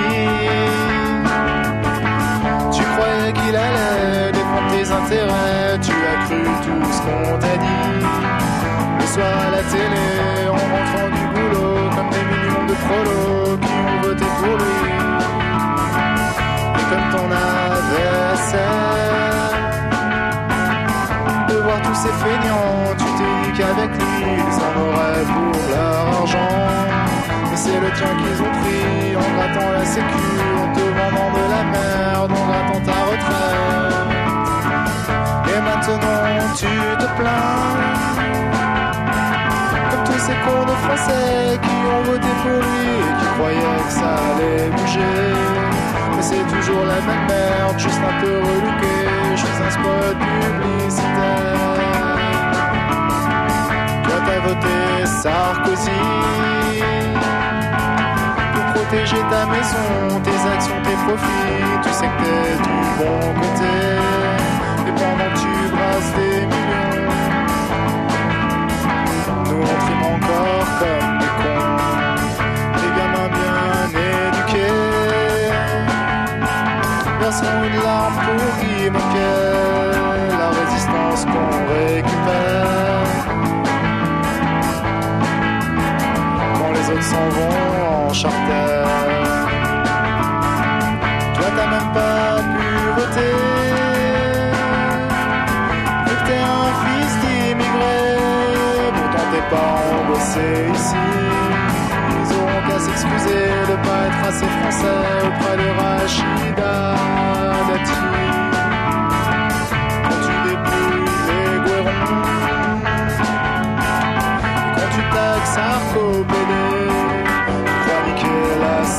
Tu 2.73 2.81
croyais 2.81 3.31
qu'il 3.31 3.55
allait 3.55 4.31
défendre 4.31 4.69
tes 4.71 4.91
intérêts, 4.91 5.79
tu 5.79 5.91
as 5.91 6.25
cru 6.25 6.41
tout 6.65 6.83
ce 6.93 6.99
qu'on 7.03 7.37
t'a 7.37 7.57
dit. 7.57 8.01
Le 8.99 9.05
soir 9.05 9.33
à 9.45 9.51
la 9.51 9.61
télé, 9.69 10.07
en 10.49 10.53
rentrant 10.53 11.09
du 11.15 11.23
boulot, 11.31 11.77
comme 11.95 12.09
des 12.09 12.25
millions 12.31 12.65
de 12.65 12.75
prolos 12.87 13.57
qui 13.61 13.73
ont 13.85 13.99
voté 14.01 14.25
pour 14.39 14.55
lui. 14.65 14.89
Et 16.73 16.85
comme 16.89 17.07
ton 17.13 17.27
adversaire, 17.69 18.81
de 21.49 21.53
voir 21.53 21.79
tous 21.83 21.97
ces 22.01 22.13
feignants, 22.23 22.95
tu 22.97 23.05
t'es 23.19 23.31
dit 23.43 23.51
qu'avec 23.59 23.91
lui, 23.91 24.41
ils 24.41 24.57
en 24.65 24.73
auraient 24.87 25.25
pour 25.35 25.53
leur 25.69 26.19
argent. 26.19 26.86
C'est 27.59 27.79
le 27.79 27.91
tien 27.97 28.13
qu'ils 28.19 28.39
ont 28.45 28.53
pris. 28.61 29.15
En 29.15 29.29
grattant 29.35 29.71
la 29.71 29.83
sécu, 29.83 30.25
en 30.61 30.67
te 30.75 30.79
vendant 30.79 31.31
de 31.37 31.43
la 31.55 31.63
merde, 31.75 32.31
en 32.31 32.43
grattant 32.49 32.81
ta 32.85 32.97
retraite. 33.09 34.07
Et 35.51 35.59
maintenant 35.67 35.97
tu 36.55 36.73
te 37.01 37.07
plains. 37.17 37.75
Comme 39.89 40.03
tous 40.05 40.21
ces 40.27 40.37
cons 40.45 40.65
de 40.71 40.75
français 40.85 41.59
qui 41.63 41.77
ont 41.93 42.03
voté 42.11 42.31
pour 42.43 42.59
lui 42.67 42.87
Et 43.05 43.13
qui 43.19 43.27
croyaient 43.35 43.83
que 43.87 43.93
ça 44.01 44.11
allait 44.29 44.69
bouger. 44.77 45.25
Mais 46.15 46.21
c'est 46.21 46.45
toujours 46.55 46.85
la 46.85 46.99
même 47.07 47.25
merde, 47.27 47.77
juste 47.79 48.01
un 48.07 48.15
peu 48.21 48.33
relooké 48.47 48.97
Juste 49.35 49.61
un 49.67 49.71
spot 49.71 50.17
publicitaire. 50.19 51.77
Toi 54.03 54.17
t'as 54.25 54.39
voté 54.47 54.77
Sarkozy 55.05 56.05
protéger 58.87 59.21
ta 59.29 59.45
maison, 59.47 60.21
tes 60.23 60.49
actions, 60.53 60.81
tes 60.83 60.97
profits 61.05 61.81
Tu 61.83 61.89
sais 61.89 62.07
que 62.07 62.23
t'es 62.23 62.55
du 62.63 62.79
bon 62.97 63.19
côté 63.41 63.73
et 64.87 64.91
pendant 64.91 65.29
que 65.33 65.39
tu 65.39 65.51
brasses 65.73 66.13
des 66.15 66.39
millions, 66.45 67.09
nous 69.45 69.61
on 69.61 69.75
trime 69.83 70.03
encore 70.15 70.67
comme 70.79 71.11
des 71.19 71.31
cons, 71.37 71.75
des 72.77 72.91
gamins 72.97 73.29
bien 73.35 73.55
éduqués. 74.29 75.51
Versons 77.19 77.57
une 77.65 77.79
larme 77.83 78.15
pour 78.23 78.45
Guy 78.61 78.89
Moquet, 78.89 80.29
la 80.39 80.49
résistance 80.61 81.21
qu'on 81.25 81.51
récupère. 81.73 83.07
Quand 86.57 86.71
les 86.71 86.85
autres 86.91 87.03
s'en 87.03 87.27
vont 87.29 87.76
charter, 88.13 88.83
toi 91.35 91.47
t'as 91.55 91.67
même 91.67 91.91
pas 91.93 92.37
pu 92.53 92.67
voter. 92.95 93.35
Vu 96.05 96.13
que 96.15 96.23
t'es 96.27 96.41
un 96.57 96.69
fils 96.83 97.13
d'immigré, 97.21 97.97
pourtant 98.95 99.27
tes 99.31 99.45
parents 99.55 100.03
bossaient 100.07 100.65
ici. 100.73 101.05
Ils 102.19 102.29
auront 102.37 102.61
qu'à 102.67 102.79
s'excuser 102.79 103.45
de 103.69 103.75
pas 103.87 104.01
être 104.07 104.23
assez 104.29 104.49
français 104.59 104.99
auprès 105.27 105.55
de 105.57 105.67
Rachida 105.79 106.75
Dati. 107.67 107.97
Quand 110.03 110.21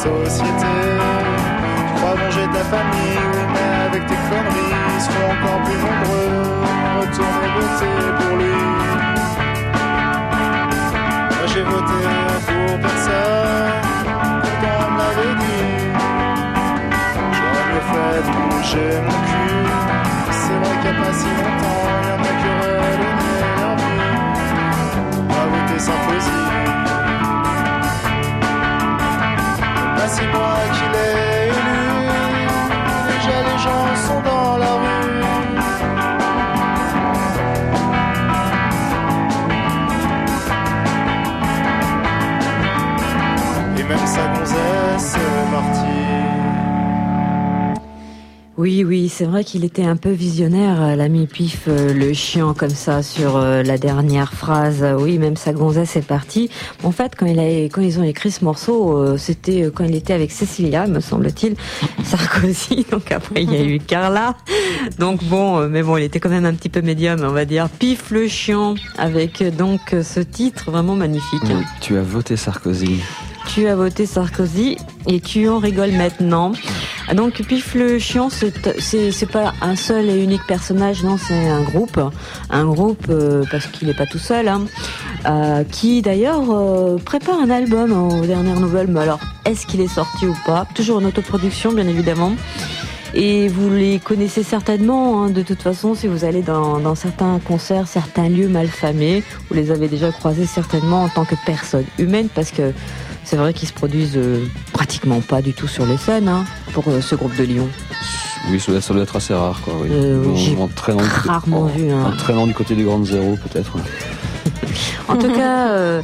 société. 0.09 0.75
Tu 1.87 1.93
crois 1.97 2.15
venger 2.15 2.47
ta 2.55 2.65
famille, 2.73 3.19
oui, 3.33 3.43
mais 3.55 3.71
avec 3.87 4.03
tes 4.07 4.21
conneries, 4.29 4.75
ils 4.95 5.03
seront 5.07 5.31
encore 5.35 5.61
plus 5.65 5.81
nombreux. 5.87 6.33
Retournez 7.01 7.51
voter 7.57 8.01
pour 8.19 8.35
lui. 8.41 8.61
Moi 11.31 11.45
j'ai 11.53 11.65
voté 11.73 12.01
pour 12.49 12.71
personne, 12.87 13.83
pourtant 14.43 14.77
on 14.85 14.91
me 14.93 14.99
l'avait 14.99 15.37
dit. 15.43 15.69
J'aurais 17.37 17.67
mieux 17.71 17.85
fait 17.91 18.19
de 18.27 18.31
bouger 18.37 18.93
mon 19.07 19.19
cul. 19.29 19.65
C'est 20.31 20.59
vrai 20.63 20.75
qu'il 20.81 20.91
n'y 20.91 20.97
a 20.97 21.03
pas 21.03 21.13
si 21.21 21.29
longtemps, 21.39 21.85
il 22.03 22.09
y 22.09 22.13
en 22.13 22.21
a 22.21 22.33
qui 22.39 22.47
auraient 22.55 22.97
donné 23.01 23.29
Sarkozy. 25.79 26.88
Si 30.19 30.27
moi 30.27 30.57
qu'il 30.75 30.95
est 30.97 31.49
élu. 31.49 31.83
Déjà 33.09 33.37
les 33.49 33.59
gens 33.65 33.87
sont 34.07 34.21
dans 34.29 34.57
la 34.57 34.73
rue. 34.83 35.21
Et 43.79 43.85
même 43.85 44.07
sa 44.07 44.25
gonzesse 44.27 45.15
est 45.15 45.51
partie. 45.53 46.08
Oui, 48.59 48.83
oui, 48.83 49.09
c'est 49.09 49.25
vrai 49.25 49.45
qu'il 49.45 49.65
était 49.65 49.85
un 49.85 49.95
peu 49.95 50.11
visionnaire, 50.11 50.83
euh, 50.83 50.97
l'ami 50.97 51.29
Pif, 51.29 51.67
euh, 51.69 51.95
le 51.95 52.13
chiant 52.13 52.55
comme 52.55 52.71
ça 52.71 53.05
sur 53.05 53.37
euh, 53.37 53.63
la 53.63 53.79
dernière 53.79 54.33
phrase. 54.33 54.85
Oui, 54.99 55.19
même 55.19 55.37
sa 55.37 55.53
gonzesse 55.53 55.95
est 55.95 56.05
partie. 56.05 56.51
En 56.83 56.91
fait, 56.91 57.13
quand, 57.17 57.27
il 57.27 57.39
a, 57.39 57.49
ils 57.49 58.01
ont 58.01 58.03
écrit 58.03 58.33
ce 58.33 58.45
morceau, 58.45 59.17
c'était 59.17 59.71
quand 59.73 59.85
il 59.85 59.95
était 59.95 60.13
avec 60.13 60.33
Cécilia, 60.33 60.89
me 60.89 60.99
semble-t-il, 60.99 61.55
Sarkozy. 62.05 62.85
Donc 62.91 63.13
après, 63.13 63.45
il 63.45 63.53
y 63.53 63.57
a 63.57 63.63
eu 63.63 63.79
Carla. 63.79 64.35
Donc 64.99 65.23
bon, 65.23 65.69
mais 65.69 65.85
bon, 65.85 65.97
il 65.97 66.03
était 66.03 66.19
quand 66.19 66.29
même 66.29 66.45
un 66.45 66.55
petit 66.55 66.69
peu 66.69 66.83
médium, 66.83 67.21
on 67.23 67.31
va 67.31 67.45
dire. 67.45 67.69
Pif 67.69 68.11
le 68.11 68.27
chiant, 68.27 68.75
avec 68.99 69.41
donc 69.57 69.95
ce 70.03 70.19
titre 70.19 70.73
vraiment 70.73 70.97
magnifique. 70.97 71.45
Tu 71.81 71.97
as 71.97 72.03
voté 72.03 72.37
Sarkozy. 72.37 73.03
Tu 73.49 73.67
as 73.67 73.75
voté 73.75 74.07
Sarkozy 74.07 74.77
et 75.07 75.21
tu 75.21 75.49
en 75.49 75.59
rigoles 75.59 75.93
maintenant. 75.93 76.53
Donc 77.15 77.43
Pif 77.43 77.75
le 77.75 77.99
chiant, 77.99 78.29
c'est 78.31 79.31
pas 79.31 79.55
un 79.63 79.75
seul 79.75 80.11
et 80.11 80.23
unique 80.23 80.47
personnage, 80.47 81.03
non, 81.03 81.17
c'est 81.17 81.49
un 81.49 81.63
groupe, 81.63 81.99
un 82.51 82.67
groupe 82.67 83.07
euh, 83.09 83.45
parce 83.51 83.67
qu'il 83.67 83.89
est 83.89 83.97
pas 83.97 84.05
tout 84.05 84.19
seul, 84.19 84.47
hein, 84.49 84.67
euh, 85.27 85.65
qui 85.65 86.03
d'ailleurs 86.03 86.45
euh, 86.51 86.99
prépare 86.99 87.41
un 87.41 87.49
album 87.49 87.93
aux 87.93 88.27
dernières 88.27 88.61
nouvelles. 88.61 88.89
Mais 88.89 89.01
alors, 89.01 89.21
est-ce 89.47 89.67
qu'il 89.67 89.81
est 89.81 89.89
sorti 89.89 90.27
ou 90.27 90.37
pas? 90.45 90.67
Toujours 90.75 90.99
en 90.99 91.05
autoproduction, 91.05 91.73
bien 91.73 91.89
évidemment. 91.89 92.33
Et 93.15 93.49
vous 93.49 93.71
les 93.71 93.99
connaissez 93.99 94.43
certainement, 94.43 95.25
hein, 95.25 95.31
de 95.31 95.41
toute 95.41 95.63
façon, 95.63 95.95
si 95.95 96.07
vous 96.07 96.25
allez 96.25 96.43
dans, 96.43 96.79
dans 96.79 96.95
certains 96.95 97.41
concerts, 97.43 97.89
certains 97.89 98.29
lieux 98.29 98.49
malfamés, 98.49 99.25
vous 99.49 99.55
les 99.55 99.71
avez 99.71 99.89
déjà 99.89 100.13
croisés 100.13 100.45
certainement 100.45 101.05
en 101.05 101.09
tant 101.09 101.25
que 101.25 101.35
personne 101.47 101.87
humaine, 101.99 102.29
parce 102.35 102.51
que 102.51 102.75
c'est 103.29 103.37
vrai 103.37 103.53
qu'ils 103.53 103.69
se 103.69 103.75
produisent 103.75 104.17
euh, 104.17 104.43
pratiquement 104.73 105.21
pas 105.21 105.43
du 105.43 105.53
tout 105.53 105.69
sur 105.69 105.85
les 105.85 105.99
scènes 105.99 106.29
hein, 106.29 106.47
pour 106.73 106.89
euh, 106.89 107.03
ce 107.03 107.15
groupe 107.15 107.37
de 107.37 107.45
Lyon. 107.45 107.69
Oui, 108.51 108.59
ça 108.59 108.73
doit, 108.95 109.03
être 109.03 109.17
assez 109.17 109.35
rare, 109.35 109.61
quoi. 109.63 109.75
Oui. 109.83 109.89
Euh, 109.91 110.23
oui, 110.25 110.31
En- 110.33 110.37
j'ai 110.37 110.57
en 110.57 110.69
traînant 110.69 111.03
du 111.03 111.09
côté- 111.11 111.29
rarement 111.29 111.61
en- 111.61 111.67
vu, 111.67 111.91
hein. 111.91 112.05
En 112.07 112.17
traînant 112.17 112.47
du 112.47 112.55
côté 112.55 112.75
du 112.75 112.85
Grand 112.87 113.05
Zéro, 113.05 113.37
peut-être. 113.37 113.77
En 115.09 115.17
tout 115.17 115.31
cas, 115.33 116.01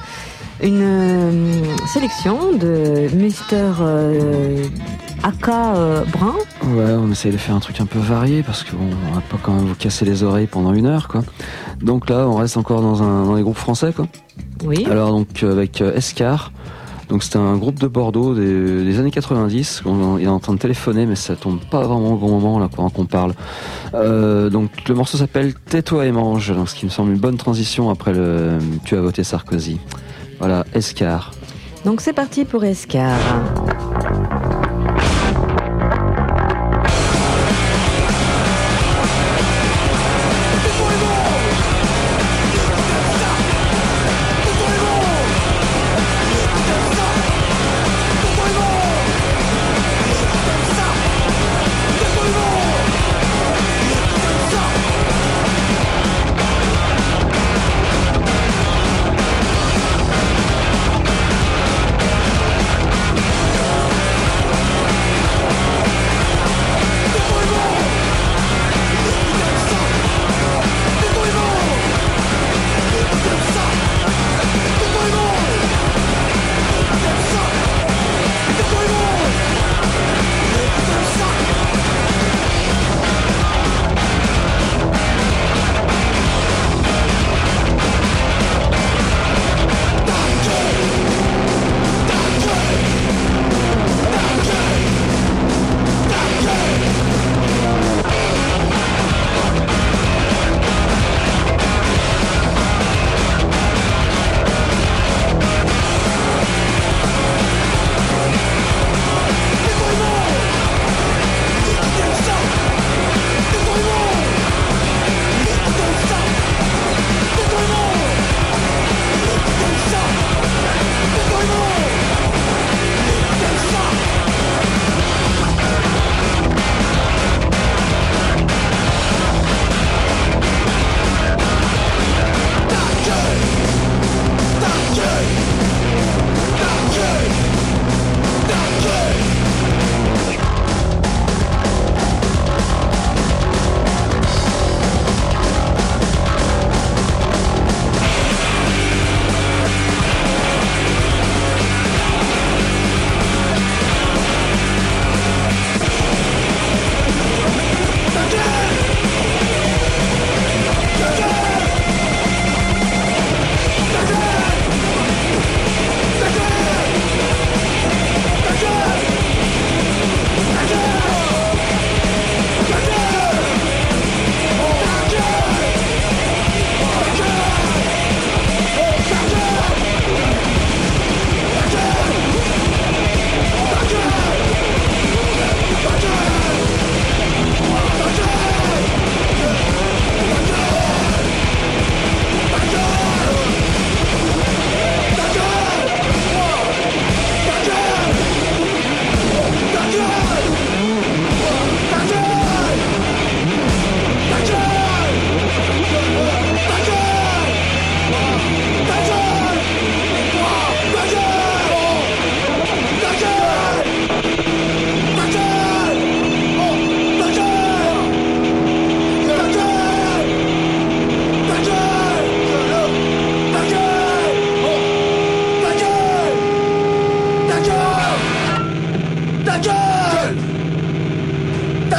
une 0.63 1.63
sélection 1.93 2.53
de 2.53 3.09
Mister 3.15 3.71
euh, 3.81 4.65
Aka 5.23 5.75
euh, 5.77 6.05
Brun. 6.13 6.35
Ouais, 6.75 6.93
on 6.99 7.11
essaye 7.11 7.33
de 7.33 7.37
faire 7.37 7.55
un 7.55 7.61
truc 7.61 7.81
un 7.81 7.87
peu 7.87 7.99
varié 7.99 8.43
parce 8.43 8.65
qu'on 8.65 8.89
va 9.15 9.21
pas 9.31 9.37
quand 9.43 9.53
même 9.53 9.67
vous 9.67 9.75
casser 9.75 10.05
les 10.05 10.23
oreilles 10.23 10.47
pendant 10.47 10.73
une 10.75 10.87
heure, 10.87 11.09
quoi. 11.09 11.23
Donc 11.83 12.09
là, 12.11 12.27
on 12.29 12.35
reste 12.37 12.57
encore 12.57 12.81
dans, 12.83 13.03
un, 13.03 13.25
dans 13.25 13.35
les 13.35 13.43
groupes 13.43 13.57
français, 13.59 13.93
quoi. 13.95 14.07
Oui. 14.65 14.87
Alors 14.91 15.11
donc 15.11 15.43
avec 15.43 15.81
Escar. 15.81 16.51
Donc 17.09 17.23
c'était 17.23 17.39
un 17.39 17.57
groupe 17.57 17.79
de 17.79 17.87
Bordeaux 17.87 18.35
des, 18.35 18.99
années 18.99 19.11
90. 19.11 19.83
On, 19.87 20.19
il 20.19 20.25
est 20.25 20.29
en 20.29 20.39
train 20.39 20.55
de 20.55 20.59
téléphoner, 20.59 21.07
mais 21.07 21.17
ça 21.17 21.37
tombe 21.37 21.61
pas 21.71 21.83
vraiment 21.83 22.13
au 22.13 22.17
bon 22.17 22.29
moment 22.29 22.59
là 22.59 22.69
pendant 22.69 22.91
qu'on 22.91 23.07
parle. 23.07 23.35
Euh, 23.95 24.51
donc 24.51 24.71
le 24.89 24.95
morceau 24.95 25.19
s'appelle 25.19 25.55
Tais-toi 25.55 26.07
et 26.07 26.13
mange. 26.13 26.53
Ce 26.67 26.75
qui 26.75 26.87
me 26.87 26.91
semble 26.91 27.13
une 27.13 27.19
bonne 27.19 27.37
transition 27.37 27.91
après 27.91 28.13
le 28.13 28.59
Tu 28.85 28.97
as 28.97 29.01
voté 29.01 29.25
Sarkozy. 29.25 29.79
Voilà, 30.39 30.65
Escar. 30.75 31.33
Donc 31.85 32.01
c'est 32.01 32.15
parti 32.15 32.45
pour 32.45 32.65
Escar. 32.65 33.19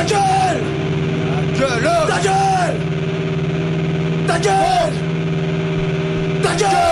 Gueule 0.03 0.62
Ta 1.58 2.19
gueule 2.19 2.79
Ta 4.27 4.39
gueule 4.39 4.93
Ta 6.43 6.55
gueule 6.55 6.86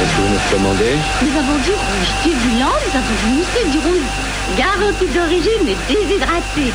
Qu'est-ce 0.00 0.12
que 0.12 0.20
vous 0.22 0.32
nous 0.32 0.40
commandez 0.50 0.96
Nous 1.22 1.38
avons 1.38 1.58
du 1.62 1.70
rouge, 1.70 2.10
du 2.24 2.30
blanc, 2.30 2.72
nous 2.86 2.96
avons 2.96 3.16
du 3.20 3.26
moussé, 3.36 3.60
du 3.70 3.78
rouge. 3.78 4.08
Garantie 4.56 5.08
d'origine 5.14 5.68
et 5.68 5.76
déshydraté. 5.92 6.72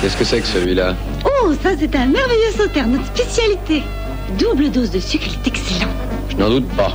Qu'est-ce 0.00 0.16
que 0.16 0.24
c'est 0.24 0.40
que 0.40 0.46
celui-là 0.46 0.94
Oh, 1.24 1.52
ça 1.62 1.70
c'est 1.78 1.94
un 1.96 2.06
merveilleux 2.06 2.52
sauterne, 2.56 2.92
notre 2.92 3.06
spécialité. 3.06 3.82
Double 4.36 4.70
dose 4.70 4.90
de 4.90 5.00
sucre, 5.00 5.26
il 5.28 5.34
est 5.34 5.46
excellent. 5.48 5.90
Je 6.28 6.36
n'en 6.36 6.50
doute 6.50 6.68
pas. 6.76 6.92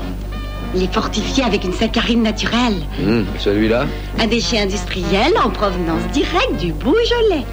Il 0.75 0.83
est 0.83 0.93
fortifié 0.93 1.43
avec 1.43 1.63
une 1.63 1.73
saccharine 1.73 2.23
naturelle. 2.23 2.75
Hum, 2.99 3.25
celui-là 3.39 3.85
Un 4.19 4.27
déchet 4.27 4.59
industriel 4.59 5.33
en 5.43 5.49
provenance 5.49 6.01
directe 6.13 6.57
du 6.59 6.73
Beaujolais. 6.73 7.45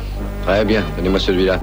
Très 0.47 0.65
bien, 0.65 0.83
donnez-moi 0.97 1.21
celui-là. 1.21 1.59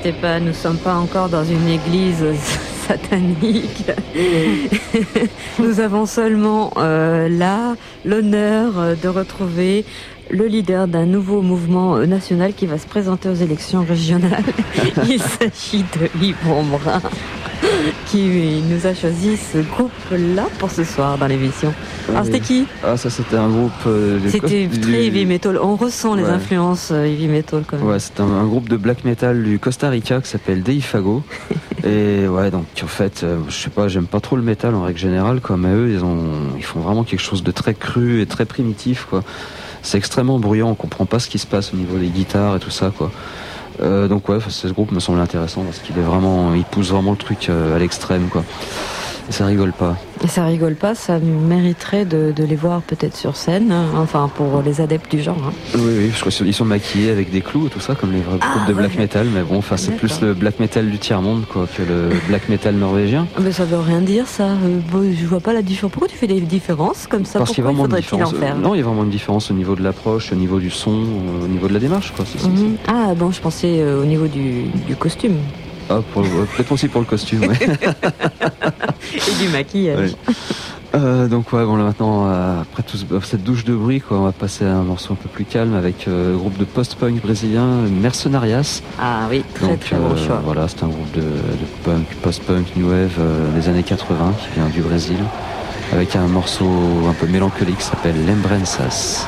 Inquiétez 0.00 0.18
pas, 0.18 0.40
nous 0.40 0.54
sommes 0.54 0.78
pas 0.78 0.94
encore 0.94 1.28
dans 1.28 1.44
une 1.44 1.68
église 1.68 2.24
satanique. 2.88 3.90
nous 5.58 5.80
avons 5.80 6.06
seulement 6.06 6.72
euh, 6.78 7.28
là 7.28 7.76
l'honneur 8.04 8.96
de 8.96 9.08
retrouver 9.08 9.84
le 10.30 10.46
leader 10.46 10.86
d'un 10.88 11.06
nouveau 11.06 11.42
mouvement 11.42 11.96
euh, 11.96 12.06
national 12.06 12.52
qui 12.54 12.66
va 12.66 12.78
se 12.78 12.86
présenter 12.86 13.28
aux 13.28 13.34
élections 13.34 13.84
régionales. 13.84 14.44
Il 15.08 15.20
s'agit 15.20 15.84
de 15.98 16.22
Yves 16.24 16.36
Brun 16.44 17.00
qui 18.06 18.62
nous 18.68 18.86
a 18.86 18.94
choisi 18.94 19.36
ce 19.36 19.58
groupe-là 19.58 20.46
pour 20.58 20.70
ce 20.70 20.82
soir 20.82 21.18
dans 21.18 21.26
l'émission. 21.26 21.72
Alors 22.08 22.24
c'était 22.24 22.40
qui 22.40 22.64
Ah 22.82 22.96
ça 22.96 23.10
c'était 23.10 23.36
un 23.36 23.48
groupe... 23.48 23.70
euh, 23.86 24.18
C'était 24.28 24.68
très 24.80 25.06
heavy 25.06 25.26
metal. 25.26 25.58
On 25.62 25.76
ressent 25.76 26.14
les 26.14 26.24
influences 26.24 26.90
euh, 26.90 27.04
heavy 27.04 27.28
metal 27.28 27.62
quand 27.66 27.76
même. 27.76 27.86
Ouais, 27.86 27.98
c'est 27.98 28.18
un, 28.20 28.24
un 28.24 28.46
groupe 28.46 28.68
de 28.68 28.76
black 28.76 29.04
metal 29.04 29.42
du 29.42 29.58
Costa 29.58 29.90
Rica 29.90 30.20
qui 30.20 30.28
s'appelle 30.30 30.62
Deifago. 30.62 31.22
et 31.84 32.26
ouais, 32.26 32.50
donc 32.50 32.64
en 32.82 32.86
fait, 32.86 33.22
euh, 33.24 33.38
je 33.48 33.54
sais 33.54 33.70
pas, 33.70 33.88
j'aime 33.88 34.06
pas 34.06 34.20
trop 34.20 34.36
le 34.36 34.42
métal 34.42 34.74
en 34.74 34.82
règle 34.82 34.98
générale, 34.98 35.40
quoi, 35.40 35.56
mais 35.56 35.72
eux, 35.72 35.90
ils 35.92 36.02
ont, 36.04 36.18
ils 36.56 36.64
font 36.64 36.80
vraiment 36.80 37.04
quelque 37.04 37.22
chose 37.22 37.42
de 37.42 37.50
très 37.50 37.74
cru 37.74 38.20
et 38.22 38.26
très 38.26 38.46
primitif, 38.46 39.06
quoi. 39.08 39.22
C'est 39.82 39.98
extrêmement 39.98 40.38
bruyant, 40.38 40.68
on 40.70 40.74
comprend 40.74 41.06
pas 41.06 41.18
ce 41.18 41.28
qui 41.28 41.38
se 41.38 41.46
passe 41.46 41.72
au 41.72 41.76
niveau 41.76 41.98
des 41.98 42.08
guitares 42.08 42.56
et 42.56 42.60
tout 42.60 42.70
ça, 42.70 42.92
quoi. 42.96 43.10
Euh, 43.82 44.08
donc 44.08 44.28
ouais, 44.28 44.38
ce 44.46 44.68
groupe 44.68 44.92
me 44.92 45.00
semble 45.00 45.20
intéressant 45.20 45.62
parce 45.62 45.78
qu'il 45.78 45.96
est 45.96 46.02
vraiment, 46.02 46.54
il 46.54 46.64
pousse 46.64 46.90
vraiment 46.90 47.12
le 47.12 47.16
truc 47.16 47.48
euh, 47.48 47.76
à 47.76 47.78
l'extrême, 47.78 48.28
quoi. 48.28 48.44
Ça 49.30 49.46
rigole 49.46 49.72
pas. 49.72 49.96
Et 50.22 50.28
ça 50.28 50.44
rigole 50.44 50.74
pas, 50.74 50.94
ça 50.94 51.18
mériterait 51.18 52.04
de, 52.04 52.32
de 52.34 52.44
les 52.44 52.56
voir 52.56 52.82
peut-être 52.82 53.16
sur 53.16 53.36
scène, 53.36 53.72
hein, 53.72 53.86
enfin 53.96 54.28
pour 54.34 54.60
les 54.62 54.80
adeptes 54.82 55.10
du 55.10 55.22
genre. 55.22 55.38
hein. 55.46 55.52
Oui, 55.76 55.80
oui, 55.98 56.10
je 56.14 56.20
crois 56.20 56.30
qu'ils 56.32 56.52
sont 56.52 56.64
maquillés 56.66 57.10
avec 57.10 57.30
des 57.30 57.40
clous 57.40 57.68
et 57.68 57.70
tout 57.70 57.80
ça, 57.80 57.94
comme 57.94 58.12
les 58.12 58.20
vrais 58.20 58.36
Ah, 58.42 58.54
groupes 58.56 58.68
de 58.68 58.74
black 58.74 58.98
metal, 58.98 59.28
mais 59.32 59.42
bon, 59.42 59.56
enfin, 59.58 59.76
c'est 59.78 59.92
plus 59.92 60.20
le 60.20 60.34
black 60.34 60.60
metal 60.60 60.90
du 60.90 60.98
tiers-monde, 60.98 61.44
quoi, 61.48 61.66
que 61.74 61.80
le 61.82 62.10
black 62.28 62.48
metal 62.50 62.74
norvégien. 62.74 63.26
Ah, 63.36 63.40
Mais 63.42 63.52
ça 63.52 63.64
veut 63.64 63.78
rien 63.78 64.00
dire 64.00 64.26
ça. 64.26 64.44
Euh, 64.48 65.12
je 65.18 65.26
vois 65.26 65.40
pas 65.40 65.52
la 65.54 65.62
différence. 65.62 65.92
Pourquoi 65.92 66.08
tu 66.08 66.16
fais 66.16 66.26
des 66.26 66.40
différences 66.40 67.06
comme 67.08 67.24
ça? 67.24 67.38
Parce 67.38 67.52
qu'il 67.52 67.64
y 67.64 67.66
a 67.66 67.70
vraiment 67.70 67.86
une 67.86 67.96
différence. 67.96 68.34
faire? 68.34 68.58
Non, 68.58 68.74
il 68.74 68.78
y 68.78 68.82
a 68.82 68.84
vraiment 68.84 69.04
une 69.04 69.10
différence 69.10 69.50
au 69.50 69.54
niveau 69.54 69.74
de 69.74 69.82
l'approche, 69.82 70.32
au 70.32 70.36
niveau 70.36 70.58
du 70.58 70.70
son, 70.70 70.90
au 71.42 71.46
niveau 71.48 71.66
de 71.68 71.72
la 71.72 71.80
démarche, 71.80 72.12
quoi. 72.14 72.24
Mhm. 72.44 72.76
Ah 72.88 73.14
bon, 73.16 73.30
je 73.30 73.40
pensais 73.40 73.78
euh, 73.80 74.02
au 74.02 74.04
niveau 74.04 74.26
du, 74.26 74.64
du 74.86 74.96
costume 74.96 75.36
Ah, 75.90 75.94
euh, 76.16 76.44
peut-être 76.56 76.70
aussi 76.72 76.88
pour 76.88 77.00
le 77.00 77.06
costume, 77.06 77.40
ouais. 77.46 77.58
et 79.16 79.42
du 79.42 79.48
maquillage. 79.48 80.10
Ouais. 80.28 80.34
Euh, 80.94 81.28
donc 81.28 81.52
ouais, 81.52 81.64
bon 81.64 81.76
là 81.76 81.84
maintenant, 81.84 82.26
euh, 82.28 82.62
après 82.62 82.82
tout 82.82 82.96
ce- 82.96 83.04
cette 83.26 83.44
douche 83.44 83.64
de 83.64 83.74
bruit, 83.74 84.00
quoi, 84.00 84.18
on 84.18 84.24
va 84.24 84.32
passer 84.32 84.64
à 84.64 84.72
un 84.74 84.82
morceau 84.82 85.12
un 85.12 85.16
peu 85.16 85.28
plus 85.28 85.44
calme 85.44 85.74
avec 85.74 86.08
euh, 86.08 86.32
le 86.32 86.36
groupe 86.38 86.58
de 86.58 86.64
post-punk 86.64 87.20
brésilien 87.22 87.64
Mercenarias. 88.02 88.82
Ah 89.00 89.26
oui, 89.30 89.44
très 89.54 89.68
Donc 89.68 89.80
très 89.80 89.96
bon 89.96 90.12
euh, 90.12 90.26
choix. 90.26 90.40
voilà, 90.44 90.66
c'est 90.68 90.82
un 90.82 90.88
groupe 90.88 91.12
de, 91.14 91.20
de 91.22 91.66
punk, 91.84 92.06
post-punk, 92.22 92.66
new 92.76 92.88
wave 92.90 93.12
euh, 93.20 93.52
des 93.54 93.68
années 93.68 93.84
80 93.84 94.32
qui 94.42 94.58
vient 94.60 94.68
du 94.68 94.80
Brésil, 94.80 95.18
avec 95.92 96.16
un 96.16 96.26
morceau 96.26 96.68
un 97.08 97.12
peu 97.14 97.26
mélancolique 97.28 97.78
qui 97.78 97.84
s'appelle 97.84 98.14
Lembranças. 98.26 99.26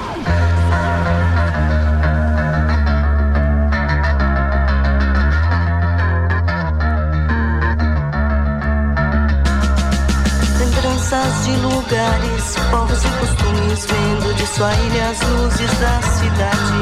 De 11.53 11.61
lugares, 11.61 12.57
povos 12.71 12.99
e 13.05 13.09
costumes, 13.09 13.87
vendo 13.87 14.35
de 14.35 14.47
sua 14.47 14.73
ilha 14.75 15.11
as 15.11 15.21
luzes 15.21 15.71
da 15.81 16.03
cidade. 16.03 16.81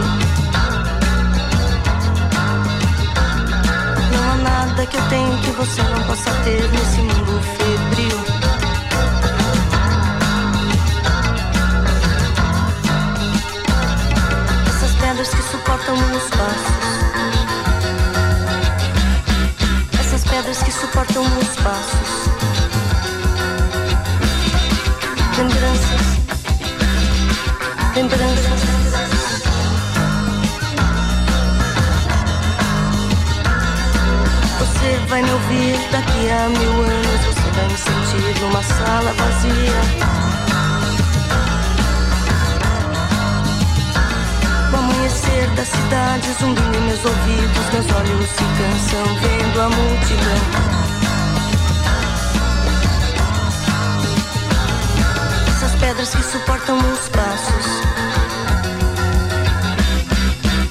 Não 4.12 4.32
há 4.32 4.36
nada 4.36 4.86
que 4.86 4.96
eu 4.96 5.08
tenho 5.08 5.38
que 5.38 5.50
você 5.52 5.82
não 5.82 6.02
possa 6.04 6.30
ter 6.44 6.62
nesse 6.70 7.00
mundo 7.00 7.42
febril. 7.56 8.20
Essas 14.68 14.94
pedras 14.96 15.28
que 15.30 15.42
suportam 15.42 15.94
os 15.94 16.30
passos. 16.30 16.80
Essas 20.00 20.24
pedras 20.24 20.62
que 20.62 20.72
suportam 20.72 21.22
os 21.22 21.56
passos. 21.62 22.39
Lembranças, 25.40 26.04
lembranças. 27.96 28.60
Você 34.58 34.98
vai 35.08 35.22
me 35.22 35.30
ouvir 35.30 35.78
daqui 35.90 36.30
a 36.30 36.48
mil 36.50 36.82
anos. 36.82 37.24
Você 37.24 37.50
vai 37.56 37.66
me 37.68 37.78
sentir 37.78 38.40
numa 38.42 38.62
sala 38.62 39.14
vazia. 39.14 39.80
O 44.70 44.76
amanhecer 44.76 45.48
da 45.56 45.64
cidade 45.64 46.32
zumbindo 46.38 46.76
em 46.76 46.82
meus 46.82 47.02
ouvidos. 47.02 47.72
Meus 47.72 47.86
olhos 47.96 48.28
se 48.28 48.44
cansam 48.58 49.06
vendo 49.22 49.60
a 49.62 49.70
multidão. 49.70 50.79
Pedras 55.90 56.14
que 56.14 56.22
suportam 56.22 56.78
os 56.78 57.08
passos. 57.08 57.66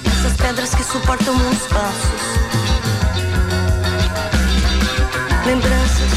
Essas 0.05 0.37
pedras 0.37 0.73
que 0.73 0.83
suportam 0.83 1.35
os 1.35 1.67
passos. 1.67 2.21
Lembranças. 5.45 6.13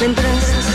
Lembranças. 0.00 0.66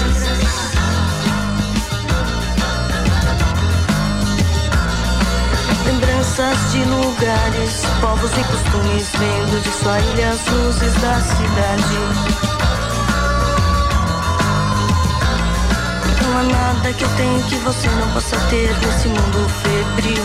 Lembranças 5.88 6.72
de 6.72 6.84
lugares, 6.84 7.82
povos 8.00 8.32
e 8.32 8.44
costumes, 8.44 9.08
vendo 9.18 9.64
de 9.64 9.72
sua 9.72 10.00
ilha 10.00 10.30
as 10.30 10.46
luzes 10.54 10.94
da 11.02 11.20
cidade. 11.20 12.57
Não 16.38 16.44
há 16.44 16.50
nada 16.50 16.94
que 16.94 17.04
eu 17.04 17.10
tenho 17.16 17.44
que 17.46 17.56
você 17.56 17.90
não 17.90 18.12
possa 18.12 18.38
ter 18.52 18.72
nesse 18.78 19.08
mundo 19.08 19.50
febril. 19.64 20.24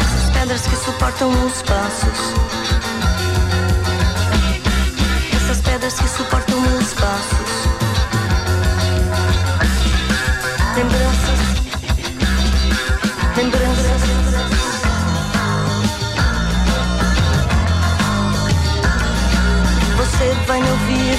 Essas 0.00 0.30
pedras 0.30 0.66
que 0.68 0.76
suportam 0.76 1.30
os 1.44 1.62
passos. 1.62 2.55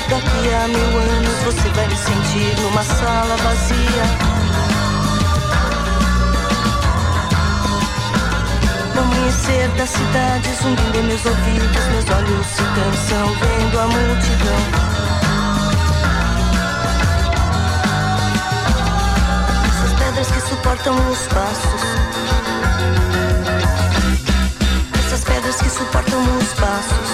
Daqui 0.10 0.54
a 0.54 0.68
mil 0.68 1.00
anos. 1.00 1.38
Você 1.46 1.70
vai 1.70 1.88
me 1.88 1.98
sentir 1.98 2.56
numa 2.62 2.84
sala 2.84 3.36
vazia. 3.38 4.06
No 8.96 9.02
amanhecer 9.02 9.70
da 9.70 9.86
cidade, 9.86 10.50
zumbindo 10.62 11.04
meus 11.04 11.26
ouvidos. 11.26 11.86
Meus 11.92 12.10
olhos 12.18 12.46
se 12.48 12.64
cansam 12.76 13.28
vendo 13.42 13.80
a 13.80 13.88
multidão. 13.88 14.62
Essas 19.68 19.94
pedras 20.00 20.28
que 20.32 20.42
suportam 20.42 20.96
os 21.12 21.28
passos. 21.28 21.84
Essas 25.06 25.24
pedras 25.24 25.56
que 25.56 25.70
suportam 25.70 26.20
os 26.38 26.54
passos. 26.54 27.07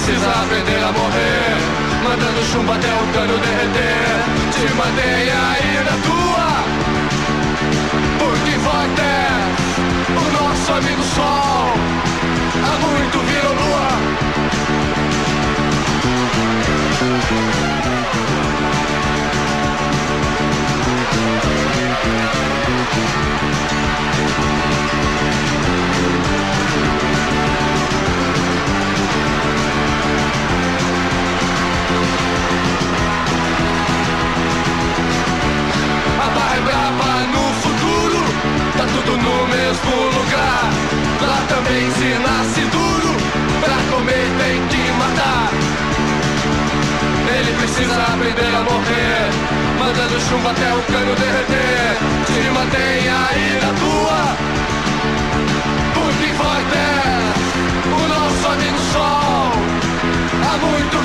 Precisa 0.00 0.30
aprender 0.30 0.82
a 0.82 0.92
morrer, 0.92 1.56
mandando 2.02 2.42
chumbo 2.50 2.72
até 2.72 2.88
o 2.88 3.06
cano 3.12 3.38
derreter. 3.38 4.24
Te 4.52 4.74
mantenha 4.74 5.38
aí 5.52 5.84
na 5.84 5.96
tua, 6.06 6.48
porque 8.18 8.56
Vortex, 8.58 9.60
o 10.08 10.42
nosso 10.42 10.72
amigo 10.72 11.02
Sol, 11.02 11.74
há 12.64 12.78
muito 12.78 13.18
virou 13.18 13.54
lua. 13.54 13.89
Tudo 39.10 39.22
no 39.22 39.48
mesmo 39.48 39.94
lugar. 40.18 40.70
Lá 41.20 41.42
também 41.48 41.90
se 41.92 42.18
nasce 42.18 42.60
duro, 42.70 43.16
pra 43.60 43.76
comer 43.90 44.28
tem 44.38 44.66
que 44.68 44.92
matar. 44.92 45.50
Ele 47.36 47.52
precisa 47.58 48.02
aprender 48.02 48.54
a 48.54 48.62
morrer, 48.62 49.30
mandando 49.78 50.20
chumbo 50.20 50.48
até 50.48 50.74
o 50.74 50.82
cano 50.82 51.14
derreter. 51.16 51.98
Se 52.26 52.50
mantenha 52.50 53.16
aí 53.30 53.60
na 53.60 53.72
tua, 53.80 54.36
porque 55.94 56.32
forte 56.34 56.80
o 57.86 58.08
nosso 58.08 58.46
amigo 58.52 58.78
sol. 58.92 59.52
Há 60.42 60.58
muito. 60.58 60.99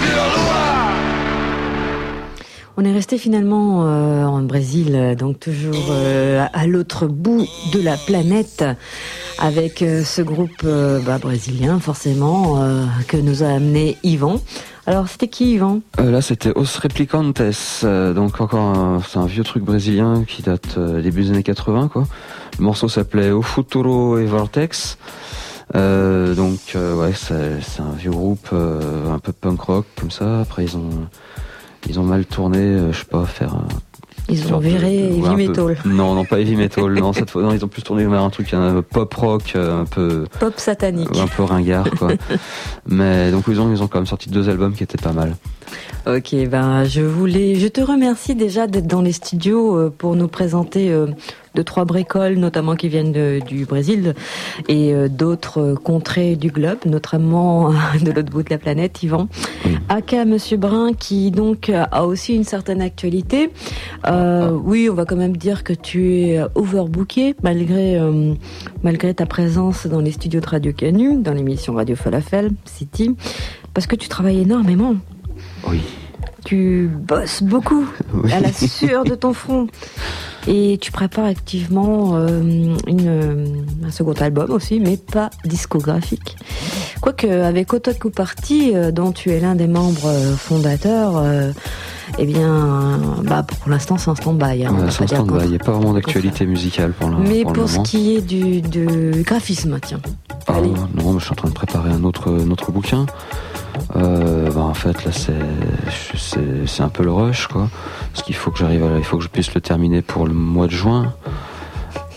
On 2.77 2.83
est 2.83 2.91
resté 2.91 3.17
finalement 3.17 3.85
euh, 3.85 4.25
en 4.25 4.41
Brésil, 4.41 4.95
euh, 4.95 5.15
donc 5.15 5.39
toujours 5.39 5.87
euh, 5.91 6.45
à 6.51 6.67
l'autre 6.67 7.07
bout 7.07 7.45
de 7.71 7.81
la 7.81 7.95
planète, 7.95 8.65
avec 9.39 9.81
euh, 9.81 10.03
ce 10.03 10.21
groupe 10.21 10.49
euh, 10.65 10.99
bah, 10.99 11.17
brésilien 11.17 11.79
forcément 11.79 12.61
euh, 12.61 12.83
que 13.07 13.15
nous 13.15 13.43
a 13.43 13.47
amené 13.47 13.95
Yvan. 14.03 14.41
Alors 14.87 15.07
c'était 15.07 15.29
qui 15.29 15.53
Yvan? 15.53 15.79
Là, 15.97 16.21
c'était 16.21 16.51
Os 16.53 16.77
Replicantes, 16.77 17.41
donc 17.81 18.41
encore 18.41 18.55
un, 18.55 19.01
c'est 19.07 19.19
un 19.19 19.25
vieux 19.25 19.43
truc 19.45 19.63
brésilien 19.63 20.25
qui 20.27 20.41
date 20.43 20.77
début 20.77 21.23
des 21.23 21.29
années 21.31 21.43
80, 21.43 21.87
quoi. 21.87 22.05
Le 22.59 22.63
morceau 22.65 22.89
s'appelait 22.89 23.31
O 23.31 23.41
Futuro 23.41 24.17
et 24.19 24.25
Vortex. 24.25 24.97
Donc 25.73 26.59
ouais, 26.75 27.13
c'est, 27.15 27.61
c'est 27.61 27.81
un 27.81 27.93
vieux 27.97 28.11
groupe 28.11 28.49
un 28.53 29.17
peu 29.17 29.31
punk 29.31 29.61
rock 29.61 29.85
comme 29.99 30.11
ça. 30.11 30.41
Après, 30.41 30.65
ils 30.65 30.77
ont 30.77 31.07
ils 31.87 31.99
ont 31.99 32.03
mal 32.03 32.25
tourné, 32.25 32.57
euh, 32.59 32.91
je 32.91 32.99
sais 32.99 33.05
pas, 33.05 33.25
faire 33.25 33.55
Ils 34.29 34.53
ont 34.53 34.57
de- 34.59 34.63
viré 34.63 35.07
Heavy 35.09 35.21
peu- 35.21 35.35
Metal, 35.35 35.77
Non, 35.85 36.15
non, 36.15 36.25
pas 36.25 36.39
heavy 36.39 36.55
metal. 36.55 36.93
non, 36.99 37.13
cette 37.13 37.29
fois, 37.29 37.43
non, 37.43 37.51
ils 37.53 37.63
ont 37.63 37.67
plus 37.67 37.83
tourné 37.83 38.05
vers 38.05 38.21
un 38.21 38.29
truc 38.29 38.53
un 38.53 38.81
pop 38.81 39.13
rock, 39.13 39.53
euh, 39.55 39.81
un 39.81 39.85
peu 39.85 40.25
pop 40.39 40.53
satanique. 40.57 41.15
un 41.17 41.27
peu 41.27 41.43
ringard, 41.43 41.89
quoi. 41.97 42.09
Mais 42.87 43.31
donc 43.31 43.43
ils 43.47 43.59
ont 43.59 43.71
ils 43.71 43.81
ont 43.83 43.87
quand 43.87 43.99
même 43.99 44.05
sorti 44.07 44.29
deux 44.29 44.49
albums 44.49 44.73
qui 44.73 44.83
étaient 44.83 45.01
pas 45.01 45.13
mal. 45.13 45.35
Ok, 46.07 46.35
ben 46.51 46.83
je 46.83 47.01
voulais, 47.01 47.55
je 47.55 47.67
te 47.67 47.81
remercie 47.81 48.35
déjà 48.35 48.67
d'être 48.67 48.85
dans 48.85 49.01
les 49.01 49.11
studios 49.11 49.75
euh, 49.75 49.89
pour 49.95 50.15
nous 50.15 50.27
présenter 50.27 50.91
euh, 50.91 51.07
deux 51.55 51.63
trois 51.63 51.83
bricoles, 51.83 52.35
notamment 52.35 52.75
qui 52.75 52.89
viennent 52.89 53.11
de- 53.11 53.39
du 53.43 53.65
Brésil 53.65 54.13
et 54.67 54.93
euh, 54.93 55.07
d'autres 55.07 55.73
contrées 55.73 56.35
du 56.35 56.49
globe, 56.51 56.77
notamment 56.85 57.71
de 58.03 58.11
l'autre 58.11 58.29
bout 58.31 58.43
de 58.43 58.51
la 58.51 58.59
planète, 58.59 59.01
Yvan. 59.01 59.27
Aka 59.89 60.25
Monsieur 60.25 60.57
Brun, 60.57 60.93
qui 60.93 61.31
donc 61.31 61.69
a 61.73 62.05
aussi 62.05 62.35
une 62.35 62.43
certaine 62.43 62.83
actualité. 62.83 63.49
Euh, 64.05 64.51
oui, 64.51 64.87
on 64.91 64.93
va 64.93 65.05
quand 65.05 65.15
même 65.15 65.35
dire 65.37 65.63
que 65.63 65.73
tu 65.73 66.19
es 66.19 66.39
overbooké 66.53 67.33
malgré 67.41 67.97
euh, 67.97 68.35
malgré 68.83 69.11
ta 69.15 69.25
présence 69.25 69.87
dans 69.87 70.01
les 70.01 70.11
studios 70.11 70.39
de 70.39 70.47
Radio 70.47 70.71
Canu, 70.71 71.17
dans 71.19 71.33
l'émission 71.33 71.73
Radio 71.73 71.95
Falafel 71.95 72.51
City, 72.65 73.15
parce 73.73 73.87
que 73.87 73.95
tu 73.95 74.07
travailles 74.07 74.41
énormément. 74.41 74.93
Oui. 75.69 75.81
Tu 76.45 76.87
bosses 76.91 77.41
beaucoup 77.41 77.85
Oui. 78.13 78.31
à 78.31 78.39
la 78.39 78.53
sueur 78.53 79.03
de 79.03 79.15
ton 79.15 79.33
front. 79.33 79.67
Et 80.47 80.77
tu 80.79 80.91
prépares 80.91 81.25
activement 81.25 82.11
euh, 82.15 82.75
une, 82.87 83.07
euh, 83.07 83.45
un 83.83 83.89
second 83.89 84.13
album 84.13 84.51
aussi, 84.51 84.79
mais 84.79 84.95
pas 84.97 85.31
discographique. 85.43 86.35
Quoique, 87.01 87.25
avec 87.25 87.73
Otaku 87.73 88.11
Party, 88.11 88.73
euh, 88.75 88.91
dont 88.91 89.11
tu 89.11 89.31
es 89.31 89.39
l'un 89.39 89.55
des 89.55 89.65
membres 89.65 90.11
fondateurs, 90.37 91.13
euh, 91.17 91.51
eh 92.19 92.27
bien, 92.27 92.99
bah, 93.23 93.41
pour 93.41 93.69
l'instant, 93.71 93.97
c'est 93.97 94.11
un 94.11 94.15
stand-by. 94.15 94.65
hein, 94.65 94.73
Ouais, 94.75 94.91
c'est 94.91 95.03
un 95.05 95.07
stand-by. 95.07 95.45
Il 95.45 95.49
n'y 95.49 95.55
a 95.55 95.59
pas 95.59 95.71
vraiment 95.71 95.93
d'actualité 95.93 96.45
musicale 96.45 96.91
pour 96.91 97.09
le, 97.09 97.17
Mais 97.17 97.43
pour 97.43 97.67
ce 97.67 97.79
qui 97.79 98.15
est 98.15 98.21
du, 98.21 98.61
du 98.61 99.23
graphisme, 99.23 99.79
tiens. 99.83 99.99
Ah, 100.45 100.61
non, 100.61 101.13
mais 101.13 101.19
je 101.19 101.23
suis 101.23 101.31
en 101.31 101.35
train 101.35 101.49
de 101.49 101.53
préparer 101.55 101.89
un 101.89 102.03
autre, 102.03 102.31
un 102.31 102.51
autre 102.51 102.71
bouquin. 102.71 103.07
Euh, 103.95 104.51
bah, 104.51 104.61
en 104.61 104.73
fait, 104.73 105.05
là, 105.05 105.11
c'est, 105.11 106.81
un 106.81 106.89
peu 106.89 107.03
le 107.03 107.11
rush, 107.11 107.47
quoi. 107.47 107.69
Parce 108.13 108.23
qu'il 108.23 108.35
faut 108.35 108.51
que 108.51 108.63
faut 109.03 109.17
que 109.17 109.23
je 109.23 109.29
puisse 109.29 109.53
le 109.53 109.61
terminer 109.61 110.01
pour 110.01 110.27
le 110.27 110.33
mois 110.33 110.67
de 110.67 110.71
juin. 110.71 111.13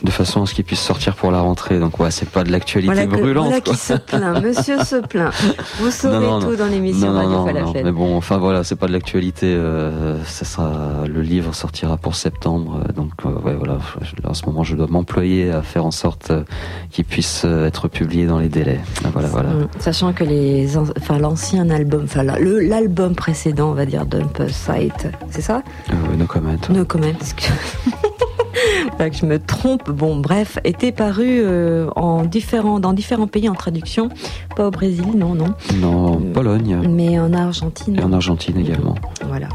De 0.03 0.11
façon 0.13 0.43
à 0.43 0.47
ce 0.47 0.55
qu'il 0.55 0.65
puisse 0.65 0.81
sortir 0.81 1.17
pour 1.17 1.31
la 1.33 1.41
rentrée. 1.41 1.79
Donc, 1.81 1.99
ouais, 1.99 2.11
c'est 2.13 2.29
pas 2.29 2.45
de 2.45 2.53
l'actualité 2.53 2.93
Voilà, 2.95 3.07
que- 3.09 3.21
brûlante, 3.21 3.47
voilà 3.47 3.61
quoi. 3.61 3.73
qui 3.75 3.79
se 3.81 3.95
plaint. 3.95 4.43
Monsieur 4.45 4.79
se 4.85 4.97
plaint. 4.97 5.33
Vous 5.81 5.91
saurez 5.91 6.15
Non, 6.21 6.21
non, 6.21 6.41
tout 6.41 6.51
non. 6.53 6.57
dans 6.57 6.67
l'émission 6.67 7.13
Radio. 7.13 7.45
Falafel. 7.47 7.85
Mais 7.85 7.91
bon, 7.93 8.17
enfin 8.17 8.39
voilà, 8.39 8.63
c'est 8.63 8.77
pas 8.77 8.87
de 8.87 8.93
l'actualité. 8.93 9.47
Euh, 9.47 10.23
ça 10.25 10.45
sera, 10.45 11.05
le 11.07 11.21
livre 11.23 11.53
sortira 11.55 11.97
pour 11.97 12.15
septembre. 12.15 12.81
euh, 12.89 12.93
donc 12.93 13.11
euh, 13.27 13.31
ouais, 13.41 13.55
voilà. 13.57 13.79
En 14.25 14.35
ce 14.35 14.47
moment, 14.47 14.63
je 14.63 14.77
dois 14.77 14.87
m'employer 14.89 15.51
à 15.51 15.63
faire 15.63 15.85
en 15.85 15.91
sorte 15.91 16.31
euh, 16.31 16.45
qu'il 16.91 17.05
puisse 17.05 17.45
être 17.45 17.89
publié 17.89 18.27
dans 18.27 18.39
les 18.39 18.49
délais. 18.49 18.81
Voilà, 19.13 19.29
voilà. 19.29 19.49
Mm. 19.51 19.69
Sachant 19.81 20.13
que 20.13 20.23
les, 20.25 20.77
enfin 20.77 21.19
l'ancien 21.19 21.71
album, 21.71 22.03
enfin 22.05 22.23
l'album 22.23 23.15
précédent, 23.17 23.71
on 23.71 23.75
va 23.75 23.85
dire 23.87 24.07
Dump 24.07 24.43
Site, 24.49 25.09
c'est 25.31 25.43
ça? 25.43 25.63
Euh, 25.91 26.17
no 26.17 26.27
comment. 26.27 26.55
No 26.71 26.85
comment. 26.85 27.07
que- 28.99 29.13
je 29.13 29.27
me 29.27 29.39
trompe. 29.39 29.91
Bon, 29.91 30.17
bref, 30.17 30.59
était 30.65 30.93
paru 30.93 31.27
euh, 31.41 31.89
en 31.97 32.25
différents, 32.25 32.81
dans 32.81 32.93
différents 32.93 33.27
pays 33.27 33.49
en 33.49 33.55
traduction, 33.55 34.09
pas 34.57 34.67
au 34.67 34.71
Brésil, 34.71 35.07
non, 35.17 35.35
non, 35.35 35.55
Non, 35.77 36.07
en 36.07 36.15
Euh, 36.17 36.33
Pologne 36.33 36.81
mais 36.89 37.19
en 37.19 37.33
Argentine. 37.33 37.99
et 37.99 38.03
en 38.03 38.13
Argentine 38.13 38.59
également. 38.59 38.95
Voilà. 39.27 39.49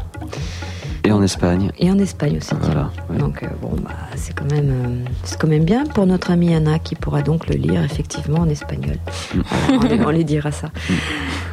Et 1.06 1.12
en 1.12 1.22
Espagne. 1.22 1.70
Et 1.78 1.90
en 1.90 1.98
Espagne 1.98 2.38
aussi. 2.38 2.54
Voilà. 2.62 2.90
ouais. 3.10 3.18
Donc 3.18 3.42
euh, 3.42 3.46
bon, 3.60 3.72
bah, 3.84 3.90
c'est 4.16 4.34
quand 4.34 4.50
même, 4.50 4.70
euh, 4.70 5.04
c'est 5.24 5.38
quand 5.38 5.48
même 5.48 5.64
bien 5.64 5.84
pour 5.84 6.06
notre 6.06 6.30
amie 6.30 6.54
Anna 6.54 6.78
qui 6.78 6.94
pourra 6.94 7.20
donc 7.20 7.46
le 7.46 7.56
lire 7.56 7.82
effectivement 7.84 8.38
en 8.40 8.48
espagnol. 8.48 8.96
Voilà, 9.68 9.96
on, 10.06 10.10
lui, 10.10 10.24
dira 10.24 10.50
ça. 10.50 10.68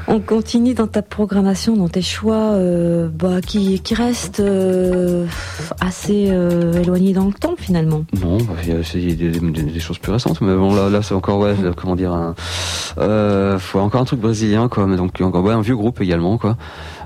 On 0.08 0.20
continue 0.20 0.74
dans 0.74 0.88
ta 0.88 1.02
programmation, 1.02 1.76
dans 1.78 1.90
tes 1.90 2.02
choix, 2.02 2.54
euh, 2.54 3.10
bah, 3.10 3.42
qui, 3.42 3.80
qui 3.82 3.94
restent 3.94 4.40
euh, 4.40 5.26
assez 5.80 6.28
euh, 6.30 6.82
éloignés 6.82 7.14
dans 7.14 7.26
le 7.26 7.34
temps 7.34 7.56
finalement. 7.58 8.04
Non, 8.22 8.38
bah, 8.38 8.54
il 8.64 8.70
y 8.70 8.72
a, 8.74 9.32
des, 9.54 9.80
choses 9.80 10.00
plus 10.00 10.12
récentes, 10.12 10.42
mais 10.42 10.56
bon 10.56 10.74
là, 10.74 11.02
c'est 11.02 11.14
encore 11.14 11.40
ouais, 11.40 11.56
euh, 11.64 11.74
comment 11.76 11.96
dire, 11.96 12.14
un, 12.14 12.36
encore 13.74 14.02
un 14.02 14.06
truc 14.06 14.20
brésilien 14.20 14.68
quoi, 14.70 14.88
mais 14.88 14.98
donc 14.98 15.20
encore 15.22 15.44
ouais, 15.44 15.54
un 15.54 15.62
vieux 15.62 15.76
groupe 15.76 16.02
également 16.02 16.38
quoi. 16.38 16.58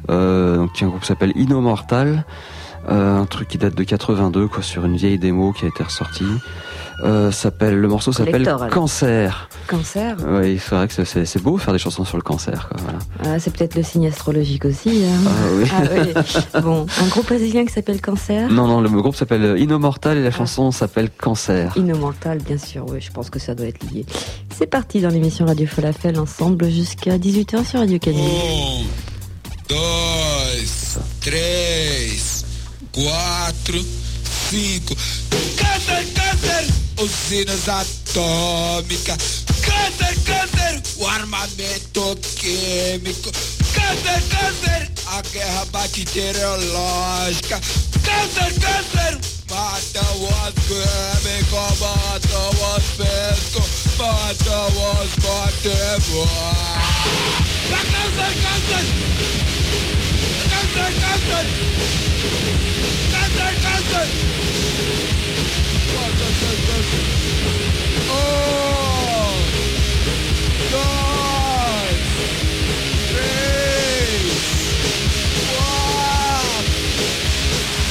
Donc 0.08 0.82
un 0.82 0.88
groupe 0.88 1.02
qui 1.02 1.08
s'appelle 1.08 1.34
Inomortal, 1.36 2.26
euh, 2.90 3.18
un 3.22 3.26
truc 3.26 3.48
qui 3.48 3.58
date 3.58 3.76
de 3.76 3.84
82 3.84 4.48
quoi, 4.48 4.62
sur 4.64 4.86
une 4.86 4.96
vieille 4.96 5.20
démo 5.20 5.54
qui 5.54 5.66
a 5.66 5.68
été 5.68 5.84
ressortie. 5.84 6.26
Euh, 7.04 7.30
s'appelle 7.30 7.78
le 7.82 7.88
morceau 7.90 8.14
s'appelle. 8.14 8.48
Cancer. 8.72 9.50
Cancer, 9.68 10.16
Oui, 10.30 10.58
c'est 10.64 10.76
vrai 10.76 10.88
que 10.88 11.04
c'est- 11.04 11.38
beau 11.44 11.58
faire 11.58 11.74
des 11.74 11.80
chansons 11.80 12.06
sur 12.06 12.16
le 12.16 12.24
cancer 12.24 12.70
quoi. 12.70 12.78
Voilà. 12.84 13.00
ah, 13.36 13.40
c'est 13.40 13.52
peut-être 13.52 13.76
le 13.76 13.84
signe 13.84 14.08
astrologique 14.08 14.64
aussi. 14.64 15.04
hein. 15.06 15.20
Ah, 15.28 15.32
oui. 15.58 15.66
Ah 15.74 15.82
oui. 16.56 16.62
Bon, 16.62 16.86
un 17.02 17.08
groupe 17.08 17.26
brésilien 17.26 17.66
qui 17.66 17.74
s'appelle 17.74 18.00
Cancer. 18.00 18.50
Non 18.50 18.66
non, 18.68 18.80
le 18.80 18.90
groupe 18.90 19.16
s'appelle 19.16 19.60
Inomortal 19.60 20.18
et 20.18 20.24
la 20.24 20.32
chanson 20.32 20.72
s'appelle 20.72 21.10
Cancer. 21.10 21.74
Innomental, 21.76 22.38
bien 22.38 22.58
sûr, 22.58 22.86
oui, 22.88 23.00
je 23.02 23.12
pense 23.12 23.30
que 23.30 23.40
ça 23.40 23.56
doit 23.56 23.68
être 23.68 23.84
lié. 23.92 24.06
C'est 24.58 24.68
parti 24.68 25.02
dans 25.02 25.10
l'émission 25.10 25.46
Radio 25.46 25.68
Falafel 25.68 26.18
ensemble 26.18 26.70
jusqu'à 26.70 27.18
18h 27.18 27.66
sur 27.66 27.80
Radio 27.80 28.00
dois, 29.68 29.78
três, 31.22 32.12
quatro, 32.96 33.86
cinco. 34.50 34.96
Câncer, 35.58 36.06
câncer! 36.14 36.74
usinas 36.98 37.68
atômicas. 37.68 39.18
Câncer, 39.62 40.16
câncer, 40.24 40.82
o 40.96 41.06
armamento 41.06 42.18
químico. 42.38 43.32
Câncer, 43.74 44.24
câncer, 44.30 44.92
a 45.08 45.22
guerra 45.34 45.66
bacteriológica. 45.66 47.60
Câncer, 48.02 48.54
câncer, 48.62 49.20
matam 49.50 50.24
os 50.24 50.54
químicos, 50.66 51.80
matam 51.80 52.50
os 52.50 52.84
físicos, 52.96 53.68
matam 53.98 54.68
os 54.68 55.12
motivos. 55.22 56.30
Câncer, 57.70 58.10
câncer, 58.16 58.86
câncer, 60.50 60.92
câncer, 61.02 62.05
¡Cante, 63.12 63.48
cante! 63.62 64.02
¡Oh! 68.10 69.34
¡Dos! 70.72 71.96
¡Tres! 73.12 74.26
¡Cuatro! 75.52 76.58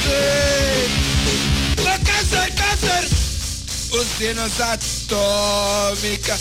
¡Seis! 0.05 0.89
¡La 1.85 1.95
cáncer, 1.99 2.47
cáncer! 2.55 3.03
Oh, 3.91 3.97
Usinos 3.97 4.59
atómica. 4.59 6.35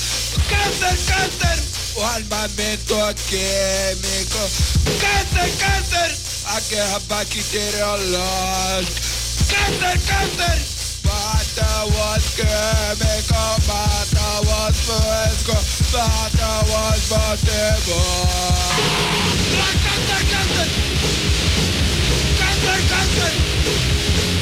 ¡Cáncer, 0.48 0.96
cáncer! 1.06 1.58
O 1.96 2.04
armamento 2.04 2.96
químico. 3.28 4.40
¡Cáncer, 5.00 5.50
cáncer! 5.58 6.23
I 6.46 6.60
get 6.70 6.84
her 6.92 7.00
back, 7.08 7.34
you 7.34 7.42
did 7.50 7.74
it 7.74 7.82
all 7.82 7.98
lost. 8.12 9.50
Captain, 9.50 10.00
Captain! 10.06 10.60
Bata 11.04 11.86
was 11.92 12.24
chemical, 12.36 13.54
Bata 13.68 14.28
was 14.48 14.76
physical, 14.84 15.60
Bata 15.92 16.50
was 16.68 17.08
possible. 17.08 18.44
Cancer, 19.84 20.20
cancer, 20.30 20.68
cancer, 22.38 22.78
cancer. 22.88 24.33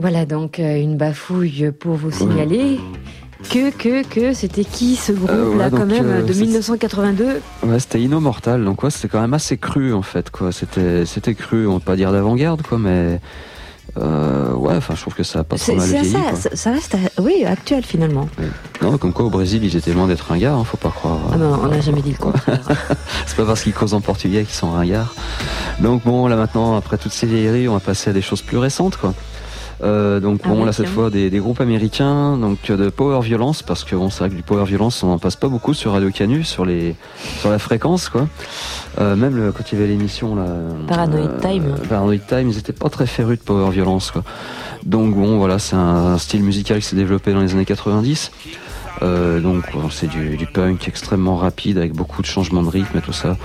Voilà 0.00 0.24
donc 0.24 0.58
euh, 0.58 0.80
une 0.80 0.96
bafouille 0.96 1.70
pour 1.78 1.94
vous 1.94 2.10
signaler 2.10 2.80
que, 3.50 3.70
que, 3.70 4.02
que, 4.06 4.32
c'était 4.34 4.64
qui 4.64 4.96
ce 4.96 5.12
groupe-là 5.12 5.34
Euh, 5.34 5.56
ouais, 5.56 5.70
quand 5.70 5.86
même 5.86 6.06
euh, 6.06 6.22
de 6.22 6.32
c'est- 6.32 6.40
1982 6.42 7.40
Ouais, 7.64 7.78
c'était 7.78 8.00
Immortal, 8.00 8.64
donc 8.64 8.82
ouais, 8.82 8.90
c'était 8.90 9.08
quand 9.08 9.20
même 9.20 9.34
assez 9.34 9.56
cru 9.56 9.92
en 9.94 10.02
fait, 10.02 10.30
quoi. 10.30 10.52
C'était, 10.52 11.06
c'était 11.06 11.34
cru, 11.34 11.66
on 11.66 11.78
peut 11.78 11.84
pas 11.86 11.96
dire 11.96 12.12
d'avant-garde, 12.12 12.62
quoi, 12.62 12.78
mais 12.78 13.18
euh, 13.98 14.52
ouais, 14.52 14.76
enfin, 14.76 14.94
je 14.94 15.00
trouve 15.00 15.14
que 15.14 15.22
ça 15.22 15.40
a 15.40 15.44
pas 15.44 15.56
mal 15.68 15.86
vieilli. 15.86 16.10
ça, 16.10 16.18
quoi. 16.20 16.36
ça, 16.38 16.50
ça 16.54 16.72
reste 16.72 16.96
oui, 17.18 17.44
actuel 17.46 17.82
finalement. 17.84 18.28
Non, 18.82 18.98
comme 18.98 19.12
quoi 19.12 19.24
au 19.24 19.30
Brésil, 19.30 19.64
ils 19.64 19.74
étaient 19.76 19.92
loin 19.92 20.06
d'être 20.06 20.20
ringards, 20.28 20.58
hein, 20.58 20.64
faut 20.64 20.76
pas 20.76 20.90
croire. 20.90 21.18
Ah 21.32 21.36
ben, 21.38 21.58
on 21.62 21.66
n'a 21.68 21.80
jamais 21.80 22.02
dit 22.02 22.12
le 22.12 22.18
contraire. 22.18 22.60
C'est 23.26 23.36
pas 23.36 23.44
parce 23.46 23.62
qu'ils 23.62 23.72
causent 23.74 23.94
en 23.94 24.00
portugais 24.00 24.44
qu'ils 24.44 24.54
sont 24.54 24.70
ringards. 24.70 25.14
Donc 25.80 26.04
bon, 26.04 26.26
là 26.26 26.36
maintenant, 26.36 26.76
après 26.76 26.98
toutes 26.98 27.12
ces 27.12 27.26
vieilleries, 27.26 27.68
on 27.68 27.74
va 27.74 27.80
passer 27.80 28.10
à 28.10 28.12
des 28.12 28.22
choses 28.22 28.42
plus 28.42 28.58
récentes, 28.58 28.96
quoi. 28.98 29.14
Euh, 29.82 30.20
donc 30.20 30.40
Ah 30.44 30.48
bon, 30.48 30.60
oui, 30.60 30.66
là 30.66 30.72
cette 30.72 30.86
fois 30.88 31.08
des, 31.10 31.30
des 31.30 31.38
groupes 31.38 31.60
américains, 31.60 32.36
donc 32.36 32.58
euh, 32.68 32.76
de 32.76 32.90
power 32.90 33.20
violence, 33.22 33.62
parce 33.62 33.82
que 33.84 33.96
bon, 33.96 34.10
c'est 34.10 34.18
vrai 34.20 34.28
que 34.30 34.34
du 34.34 34.42
power 34.42 34.64
violence, 34.64 35.02
on 35.02 35.10
en 35.10 35.18
passe 35.18 35.36
pas 35.36 35.48
beaucoup 35.48 35.72
sur 35.74 35.92
Radio 35.92 36.10
Canu, 36.10 36.44
sur 36.44 36.64
les, 36.66 36.94
sur 37.38 37.50
la 37.50 37.58
fréquence, 37.58 38.08
quoi. 38.08 38.28
Euh, 39.00 39.16
même 39.16 39.36
le- 39.36 39.52
quand 39.52 39.64
il 39.72 39.78
y 39.78 39.82
avait 39.82 39.90
l'émission 39.90 40.34
là, 40.34 40.46
Paranoid 40.86 41.40
Time. 41.40 41.74
Paranoid 41.88 42.18
Time, 42.28 42.48
ils 42.50 42.58
étaient 42.58 42.72
pas 42.72 42.90
très 42.90 43.06
férus 43.06 43.38
de 43.38 43.44
power 43.44 43.70
violence, 43.70 44.10
quoi. 44.10 44.22
Donc 44.84 45.14
bon, 45.14 45.38
voilà, 45.38 45.58
c'est 45.58 45.76
un, 45.76 45.78
un 46.14 46.18
style 46.18 46.42
musical 46.42 46.78
qui 46.80 46.86
s'est 46.86 46.96
développé 46.96 47.32
dans 47.32 47.40
les 47.40 47.52
années 47.52 47.64
90. 47.64 48.30
Euh, 49.02 49.40
donc 49.40 49.72
bon, 49.72 49.90
c'est 49.90 50.06
du, 50.06 50.36
du 50.36 50.46
punk 50.46 50.86
extrêmement 50.88 51.36
rapide 51.36 51.78
avec 51.78 51.92
beaucoup 51.92 52.22
de 52.22 52.26
changements 52.26 52.62
de 52.62 52.68
rythme 52.68 52.98
et 52.98 53.00
tout 53.00 53.12
ça. 53.12 53.36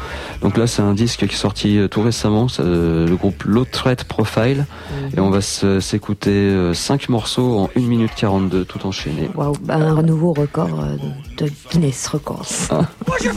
Donc 0.41 0.57
là 0.57 0.67
c'est 0.67 0.81
un 0.81 0.93
disque 0.93 1.19
qui 1.19 1.33
est 1.33 1.37
sorti 1.37 1.77
euh, 1.77 1.87
tout 1.87 2.01
récemment, 2.01 2.47
c'est, 2.47 2.61
euh, 2.63 3.07
le 3.07 3.15
groupe 3.15 3.43
Low 3.43 3.65
Threat 3.65 4.03
Profile 4.03 4.65
et 5.15 5.19
on 5.19 5.29
va 5.29 5.41
s'écouter 5.41 6.71
5 6.73 7.09
morceaux 7.09 7.59
en 7.59 7.69
1 7.77 7.79
minute 7.81 8.11
42 8.15 8.65
tout 8.65 8.85
enchaîné. 8.85 9.29
Waouh, 9.35 9.55
bah, 9.61 9.75
un 9.75 10.01
nouveau 10.03 10.33
record 10.33 10.79
euh, 10.81 10.97
de 11.37 11.51
Guinness 11.71 12.07
Records. 12.07 12.45
Je 13.21 13.29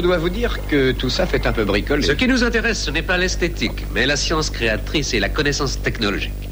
dois 0.00 0.18
vous 0.18 0.28
dire 0.28 0.58
que 0.68 0.92
tout 0.92 1.10
ça 1.10 1.26
fait 1.26 1.46
un 1.46 1.52
peu 1.52 1.64
bricoler. 1.64 2.02
Ce 2.02 2.12
qui 2.12 2.26
nous 2.26 2.44
intéresse, 2.44 2.82
ce 2.82 2.90
n'est 2.90 3.02
pas 3.02 3.18
l'esthétique, 3.18 3.86
mais 3.94 4.06
la 4.06 4.16
science 4.16 4.50
créatrice 4.50 5.14
et 5.14 5.20
la 5.20 5.28
connaissance 5.28 5.80
technologique. 5.80 6.48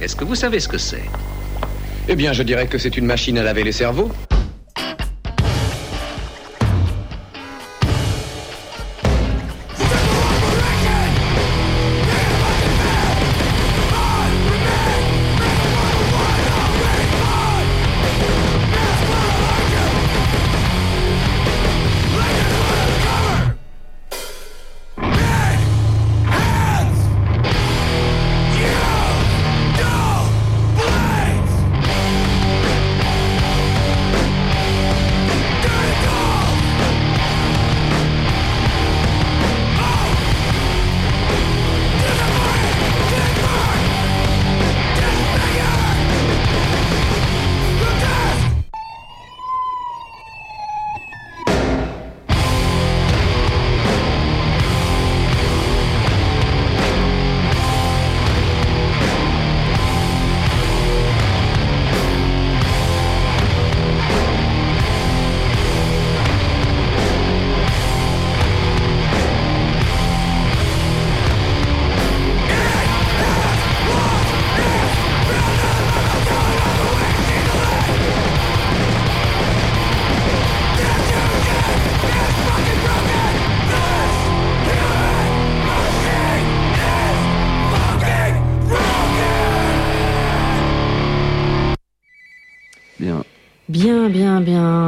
Est-ce 0.00 0.16
que 0.16 0.24
vous 0.24 0.34
savez 0.34 0.60
ce 0.60 0.68
que 0.68 0.78
c'est? 0.78 1.04
Eh 2.08 2.14
bien, 2.14 2.32
je 2.32 2.42
dirais 2.42 2.66
que 2.66 2.78
c'est 2.78 2.96
une 2.96 3.06
machine 3.06 3.38
à 3.38 3.42
laver 3.42 3.64
les 3.64 3.72
cerveaux. 3.72 4.10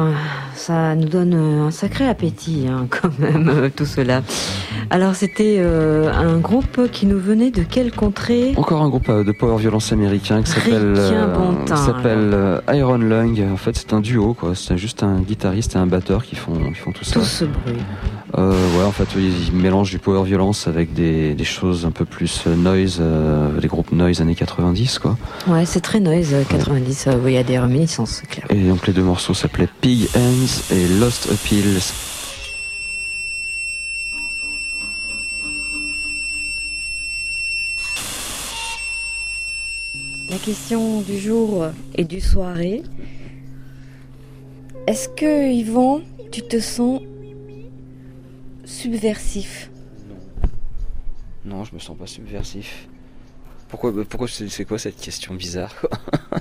Bien. 0.06 0.14
Ça 0.54 0.94
nous 0.94 1.08
donne 1.08 1.34
un 1.34 1.70
sacré 1.70 2.06
appétit, 2.06 2.66
hein, 2.68 2.86
quand 2.90 3.16
même, 3.18 3.48
euh, 3.48 3.68
tout 3.74 3.86
cela. 3.86 4.22
Alors, 4.90 5.14
c'était 5.14 5.56
euh, 5.58 6.10
un 6.12 6.38
groupe 6.38 6.90
qui 6.90 7.06
nous 7.06 7.18
venait 7.18 7.50
de 7.50 7.62
quelle 7.62 7.92
contrée? 7.92 8.54
Encore 8.56 8.82
un 8.82 8.88
groupe 8.88 9.08
euh, 9.08 9.22
de 9.22 9.32
power 9.32 9.58
violence 9.58 9.92
américain 9.92 10.42
qui 10.42 10.50
s'appelle 10.50 10.94
euh, 10.96 11.40
euh, 12.04 12.60
Iron 12.72 12.98
Lung. 12.98 13.38
En 13.52 13.56
fait, 13.56 13.76
c'est 13.76 13.92
un 13.92 14.00
duo, 14.00 14.34
quoi. 14.34 14.54
C'est 14.54 14.78
juste 14.78 15.02
un 15.02 15.20
guitariste 15.20 15.74
et 15.74 15.78
un 15.78 15.86
batteur 15.86 16.24
qui 16.24 16.36
font, 16.36 16.54
qui 16.70 16.74
font 16.74 16.92
tout 16.92 17.04
ça. 17.04 17.14
Tout 17.14 17.26
ce 17.26 17.44
bruit. 17.44 17.76
Euh, 18.36 18.78
ouais, 18.78 18.84
en 18.84 18.92
fait, 18.92 19.08
oui, 19.16 19.32
ils 19.48 19.52
mélangent 19.54 19.90
du 19.90 19.98
power 19.98 20.22
violence 20.24 20.66
avec 20.68 20.92
des, 20.92 21.34
des 21.34 21.44
choses 21.44 21.86
un 21.86 21.90
peu 21.90 22.04
plus 22.04 22.44
euh, 22.46 22.54
noise, 22.56 22.98
euh, 23.00 23.58
des 23.58 23.68
groupes 23.68 23.90
noise 23.92 24.20
années 24.20 24.34
90, 24.34 24.98
quoi. 24.98 25.16
Ouais, 25.46 25.64
c'est 25.64 25.80
très 25.80 25.98
noise, 25.98 26.34
euh, 26.34 26.44
90. 26.44 27.06
euh, 27.06 27.12
oui, 27.24 27.32
il 27.32 27.34
y 27.34 27.38
a 27.38 27.42
des 27.42 27.58
reminiscences, 27.58 28.20
clair. 28.28 28.44
Et 28.50 28.62
donc 28.68 28.86
les 28.86 28.92
deux 28.92 29.02
morceaux 29.02 29.32
s'appelaient 29.34 29.68
Pig 29.80 30.08
Hands 30.14 30.74
et 30.74 30.88
Lost 31.00 31.30
Appeals. 31.32 31.80
La 40.30 40.36
question 40.36 41.00
du 41.00 41.18
jour 41.18 41.66
et 41.94 42.04
du 42.04 42.20
soirée. 42.20 42.82
Est-ce 44.86 45.08
que, 45.08 45.50
Yvon, 45.52 46.02
tu 46.30 46.42
te 46.42 46.60
sens 46.60 47.00
subversif 48.68 49.70
Non, 51.44 51.64
je 51.64 51.74
me 51.74 51.78
sens 51.78 51.96
pas 51.96 52.06
subversif. 52.06 52.88
Pourquoi, 53.68 53.92
bah, 53.92 54.02
pourquoi 54.08 54.28
c'est 54.28 54.64
quoi 54.64 54.78
cette 54.78 54.96
question 55.00 55.34
bizarre 55.34 55.74
quoi 55.80 55.90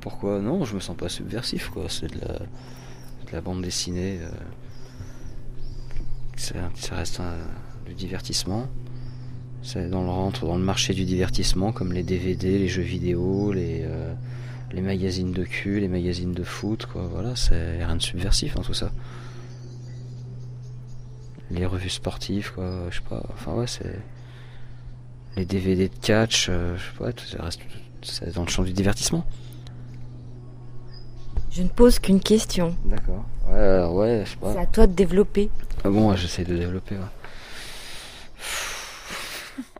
Pourquoi 0.00 0.40
Non, 0.40 0.64
je 0.64 0.74
me 0.74 0.80
sens 0.80 0.96
pas 0.96 1.08
subversif 1.08 1.68
quoi. 1.68 1.86
C'est 1.88 2.10
de 2.12 2.18
la, 2.20 2.34
de 2.38 3.32
la 3.32 3.40
bande 3.40 3.62
dessinée. 3.62 4.18
euh, 4.22 4.30
ça, 6.36 6.94
reste 6.94 7.20
un- 7.20 7.36
du 7.86 7.94
divertissement. 7.94 8.66
Ça 9.62 9.86
dans 9.86 10.02
le 10.02 10.08
rentre 10.08 10.46
dans 10.46 10.56
le 10.56 10.64
marché 10.64 10.94
du 10.94 11.04
divertissement 11.04 11.70
comme 11.72 11.92
les 11.92 12.02
DVD, 12.02 12.58
les 12.58 12.68
jeux 12.68 12.80
vidéo, 12.82 13.52
les 13.52 13.82
euh, 13.84 14.14
les 14.72 14.80
magazines 14.80 15.32
de 15.32 15.44
cul, 15.44 15.80
les 15.80 15.88
magazines 15.88 16.32
de 16.32 16.44
foot 16.44 16.86
quoi. 16.86 17.06
Voilà, 17.12 17.36
c'est 17.36 17.76
rien 17.84 17.96
de 17.96 18.00
subversif 18.02 18.54
dans 18.54 18.62
tout 18.62 18.72
ça. 18.74 18.90
Les 21.50 21.66
revues 21.66 21.90
sportives 21.90 22.52
quoi. 22.54 22.70
Je 22.90 22.96
sais 22.96 23.04
pas. 23.08 23.22
Enfin 23.34 23.52
ouais, 23.54 23.66
c'est 23.66 23.98
les 25.36 25.44
DVD 25.44 25.88
de 25.88 25.94
catch, 26.00 26.48
euh, 26.48 26.76
je 26.76 26.82
sais 26.82 26.98
pas, 26.98 27.12
tout 27.12 27.24
ça 27.24 27.42
reste 27.42 27.60
c'est 28.02 28.34
dans 28.34 28.42
le 28.44 28.48
champ 28.48 28.62
du 28.62 28.72
divertissement. 28.72 29.24
Je 31.50 31.62
ne 31.62 31.68
pose 31.68 31.98
qu'une 31.98 32.20
question. 32.20 32.76
D'accord. 32.84 33.24
Ouais, 33.48 33.58
alors, 33.58 33.94
ouais, 33.94 34.22
je 34.24 34.30
sais 34.30 34.36
C'est 34.42 34.54
pas. 34.54 34.60
à 34.60 34.66
toi 34.66 34.86
de 34.86 34.92
développer. 34.92 35.50
Ah 35.84 35.90
bon, 35.90 36.10
ouais, 36.10 36.16
j'essaie 36.16 36.44
de 36.44 36.56
développer. 36.56 36.94
Ouais. 36.96 37.00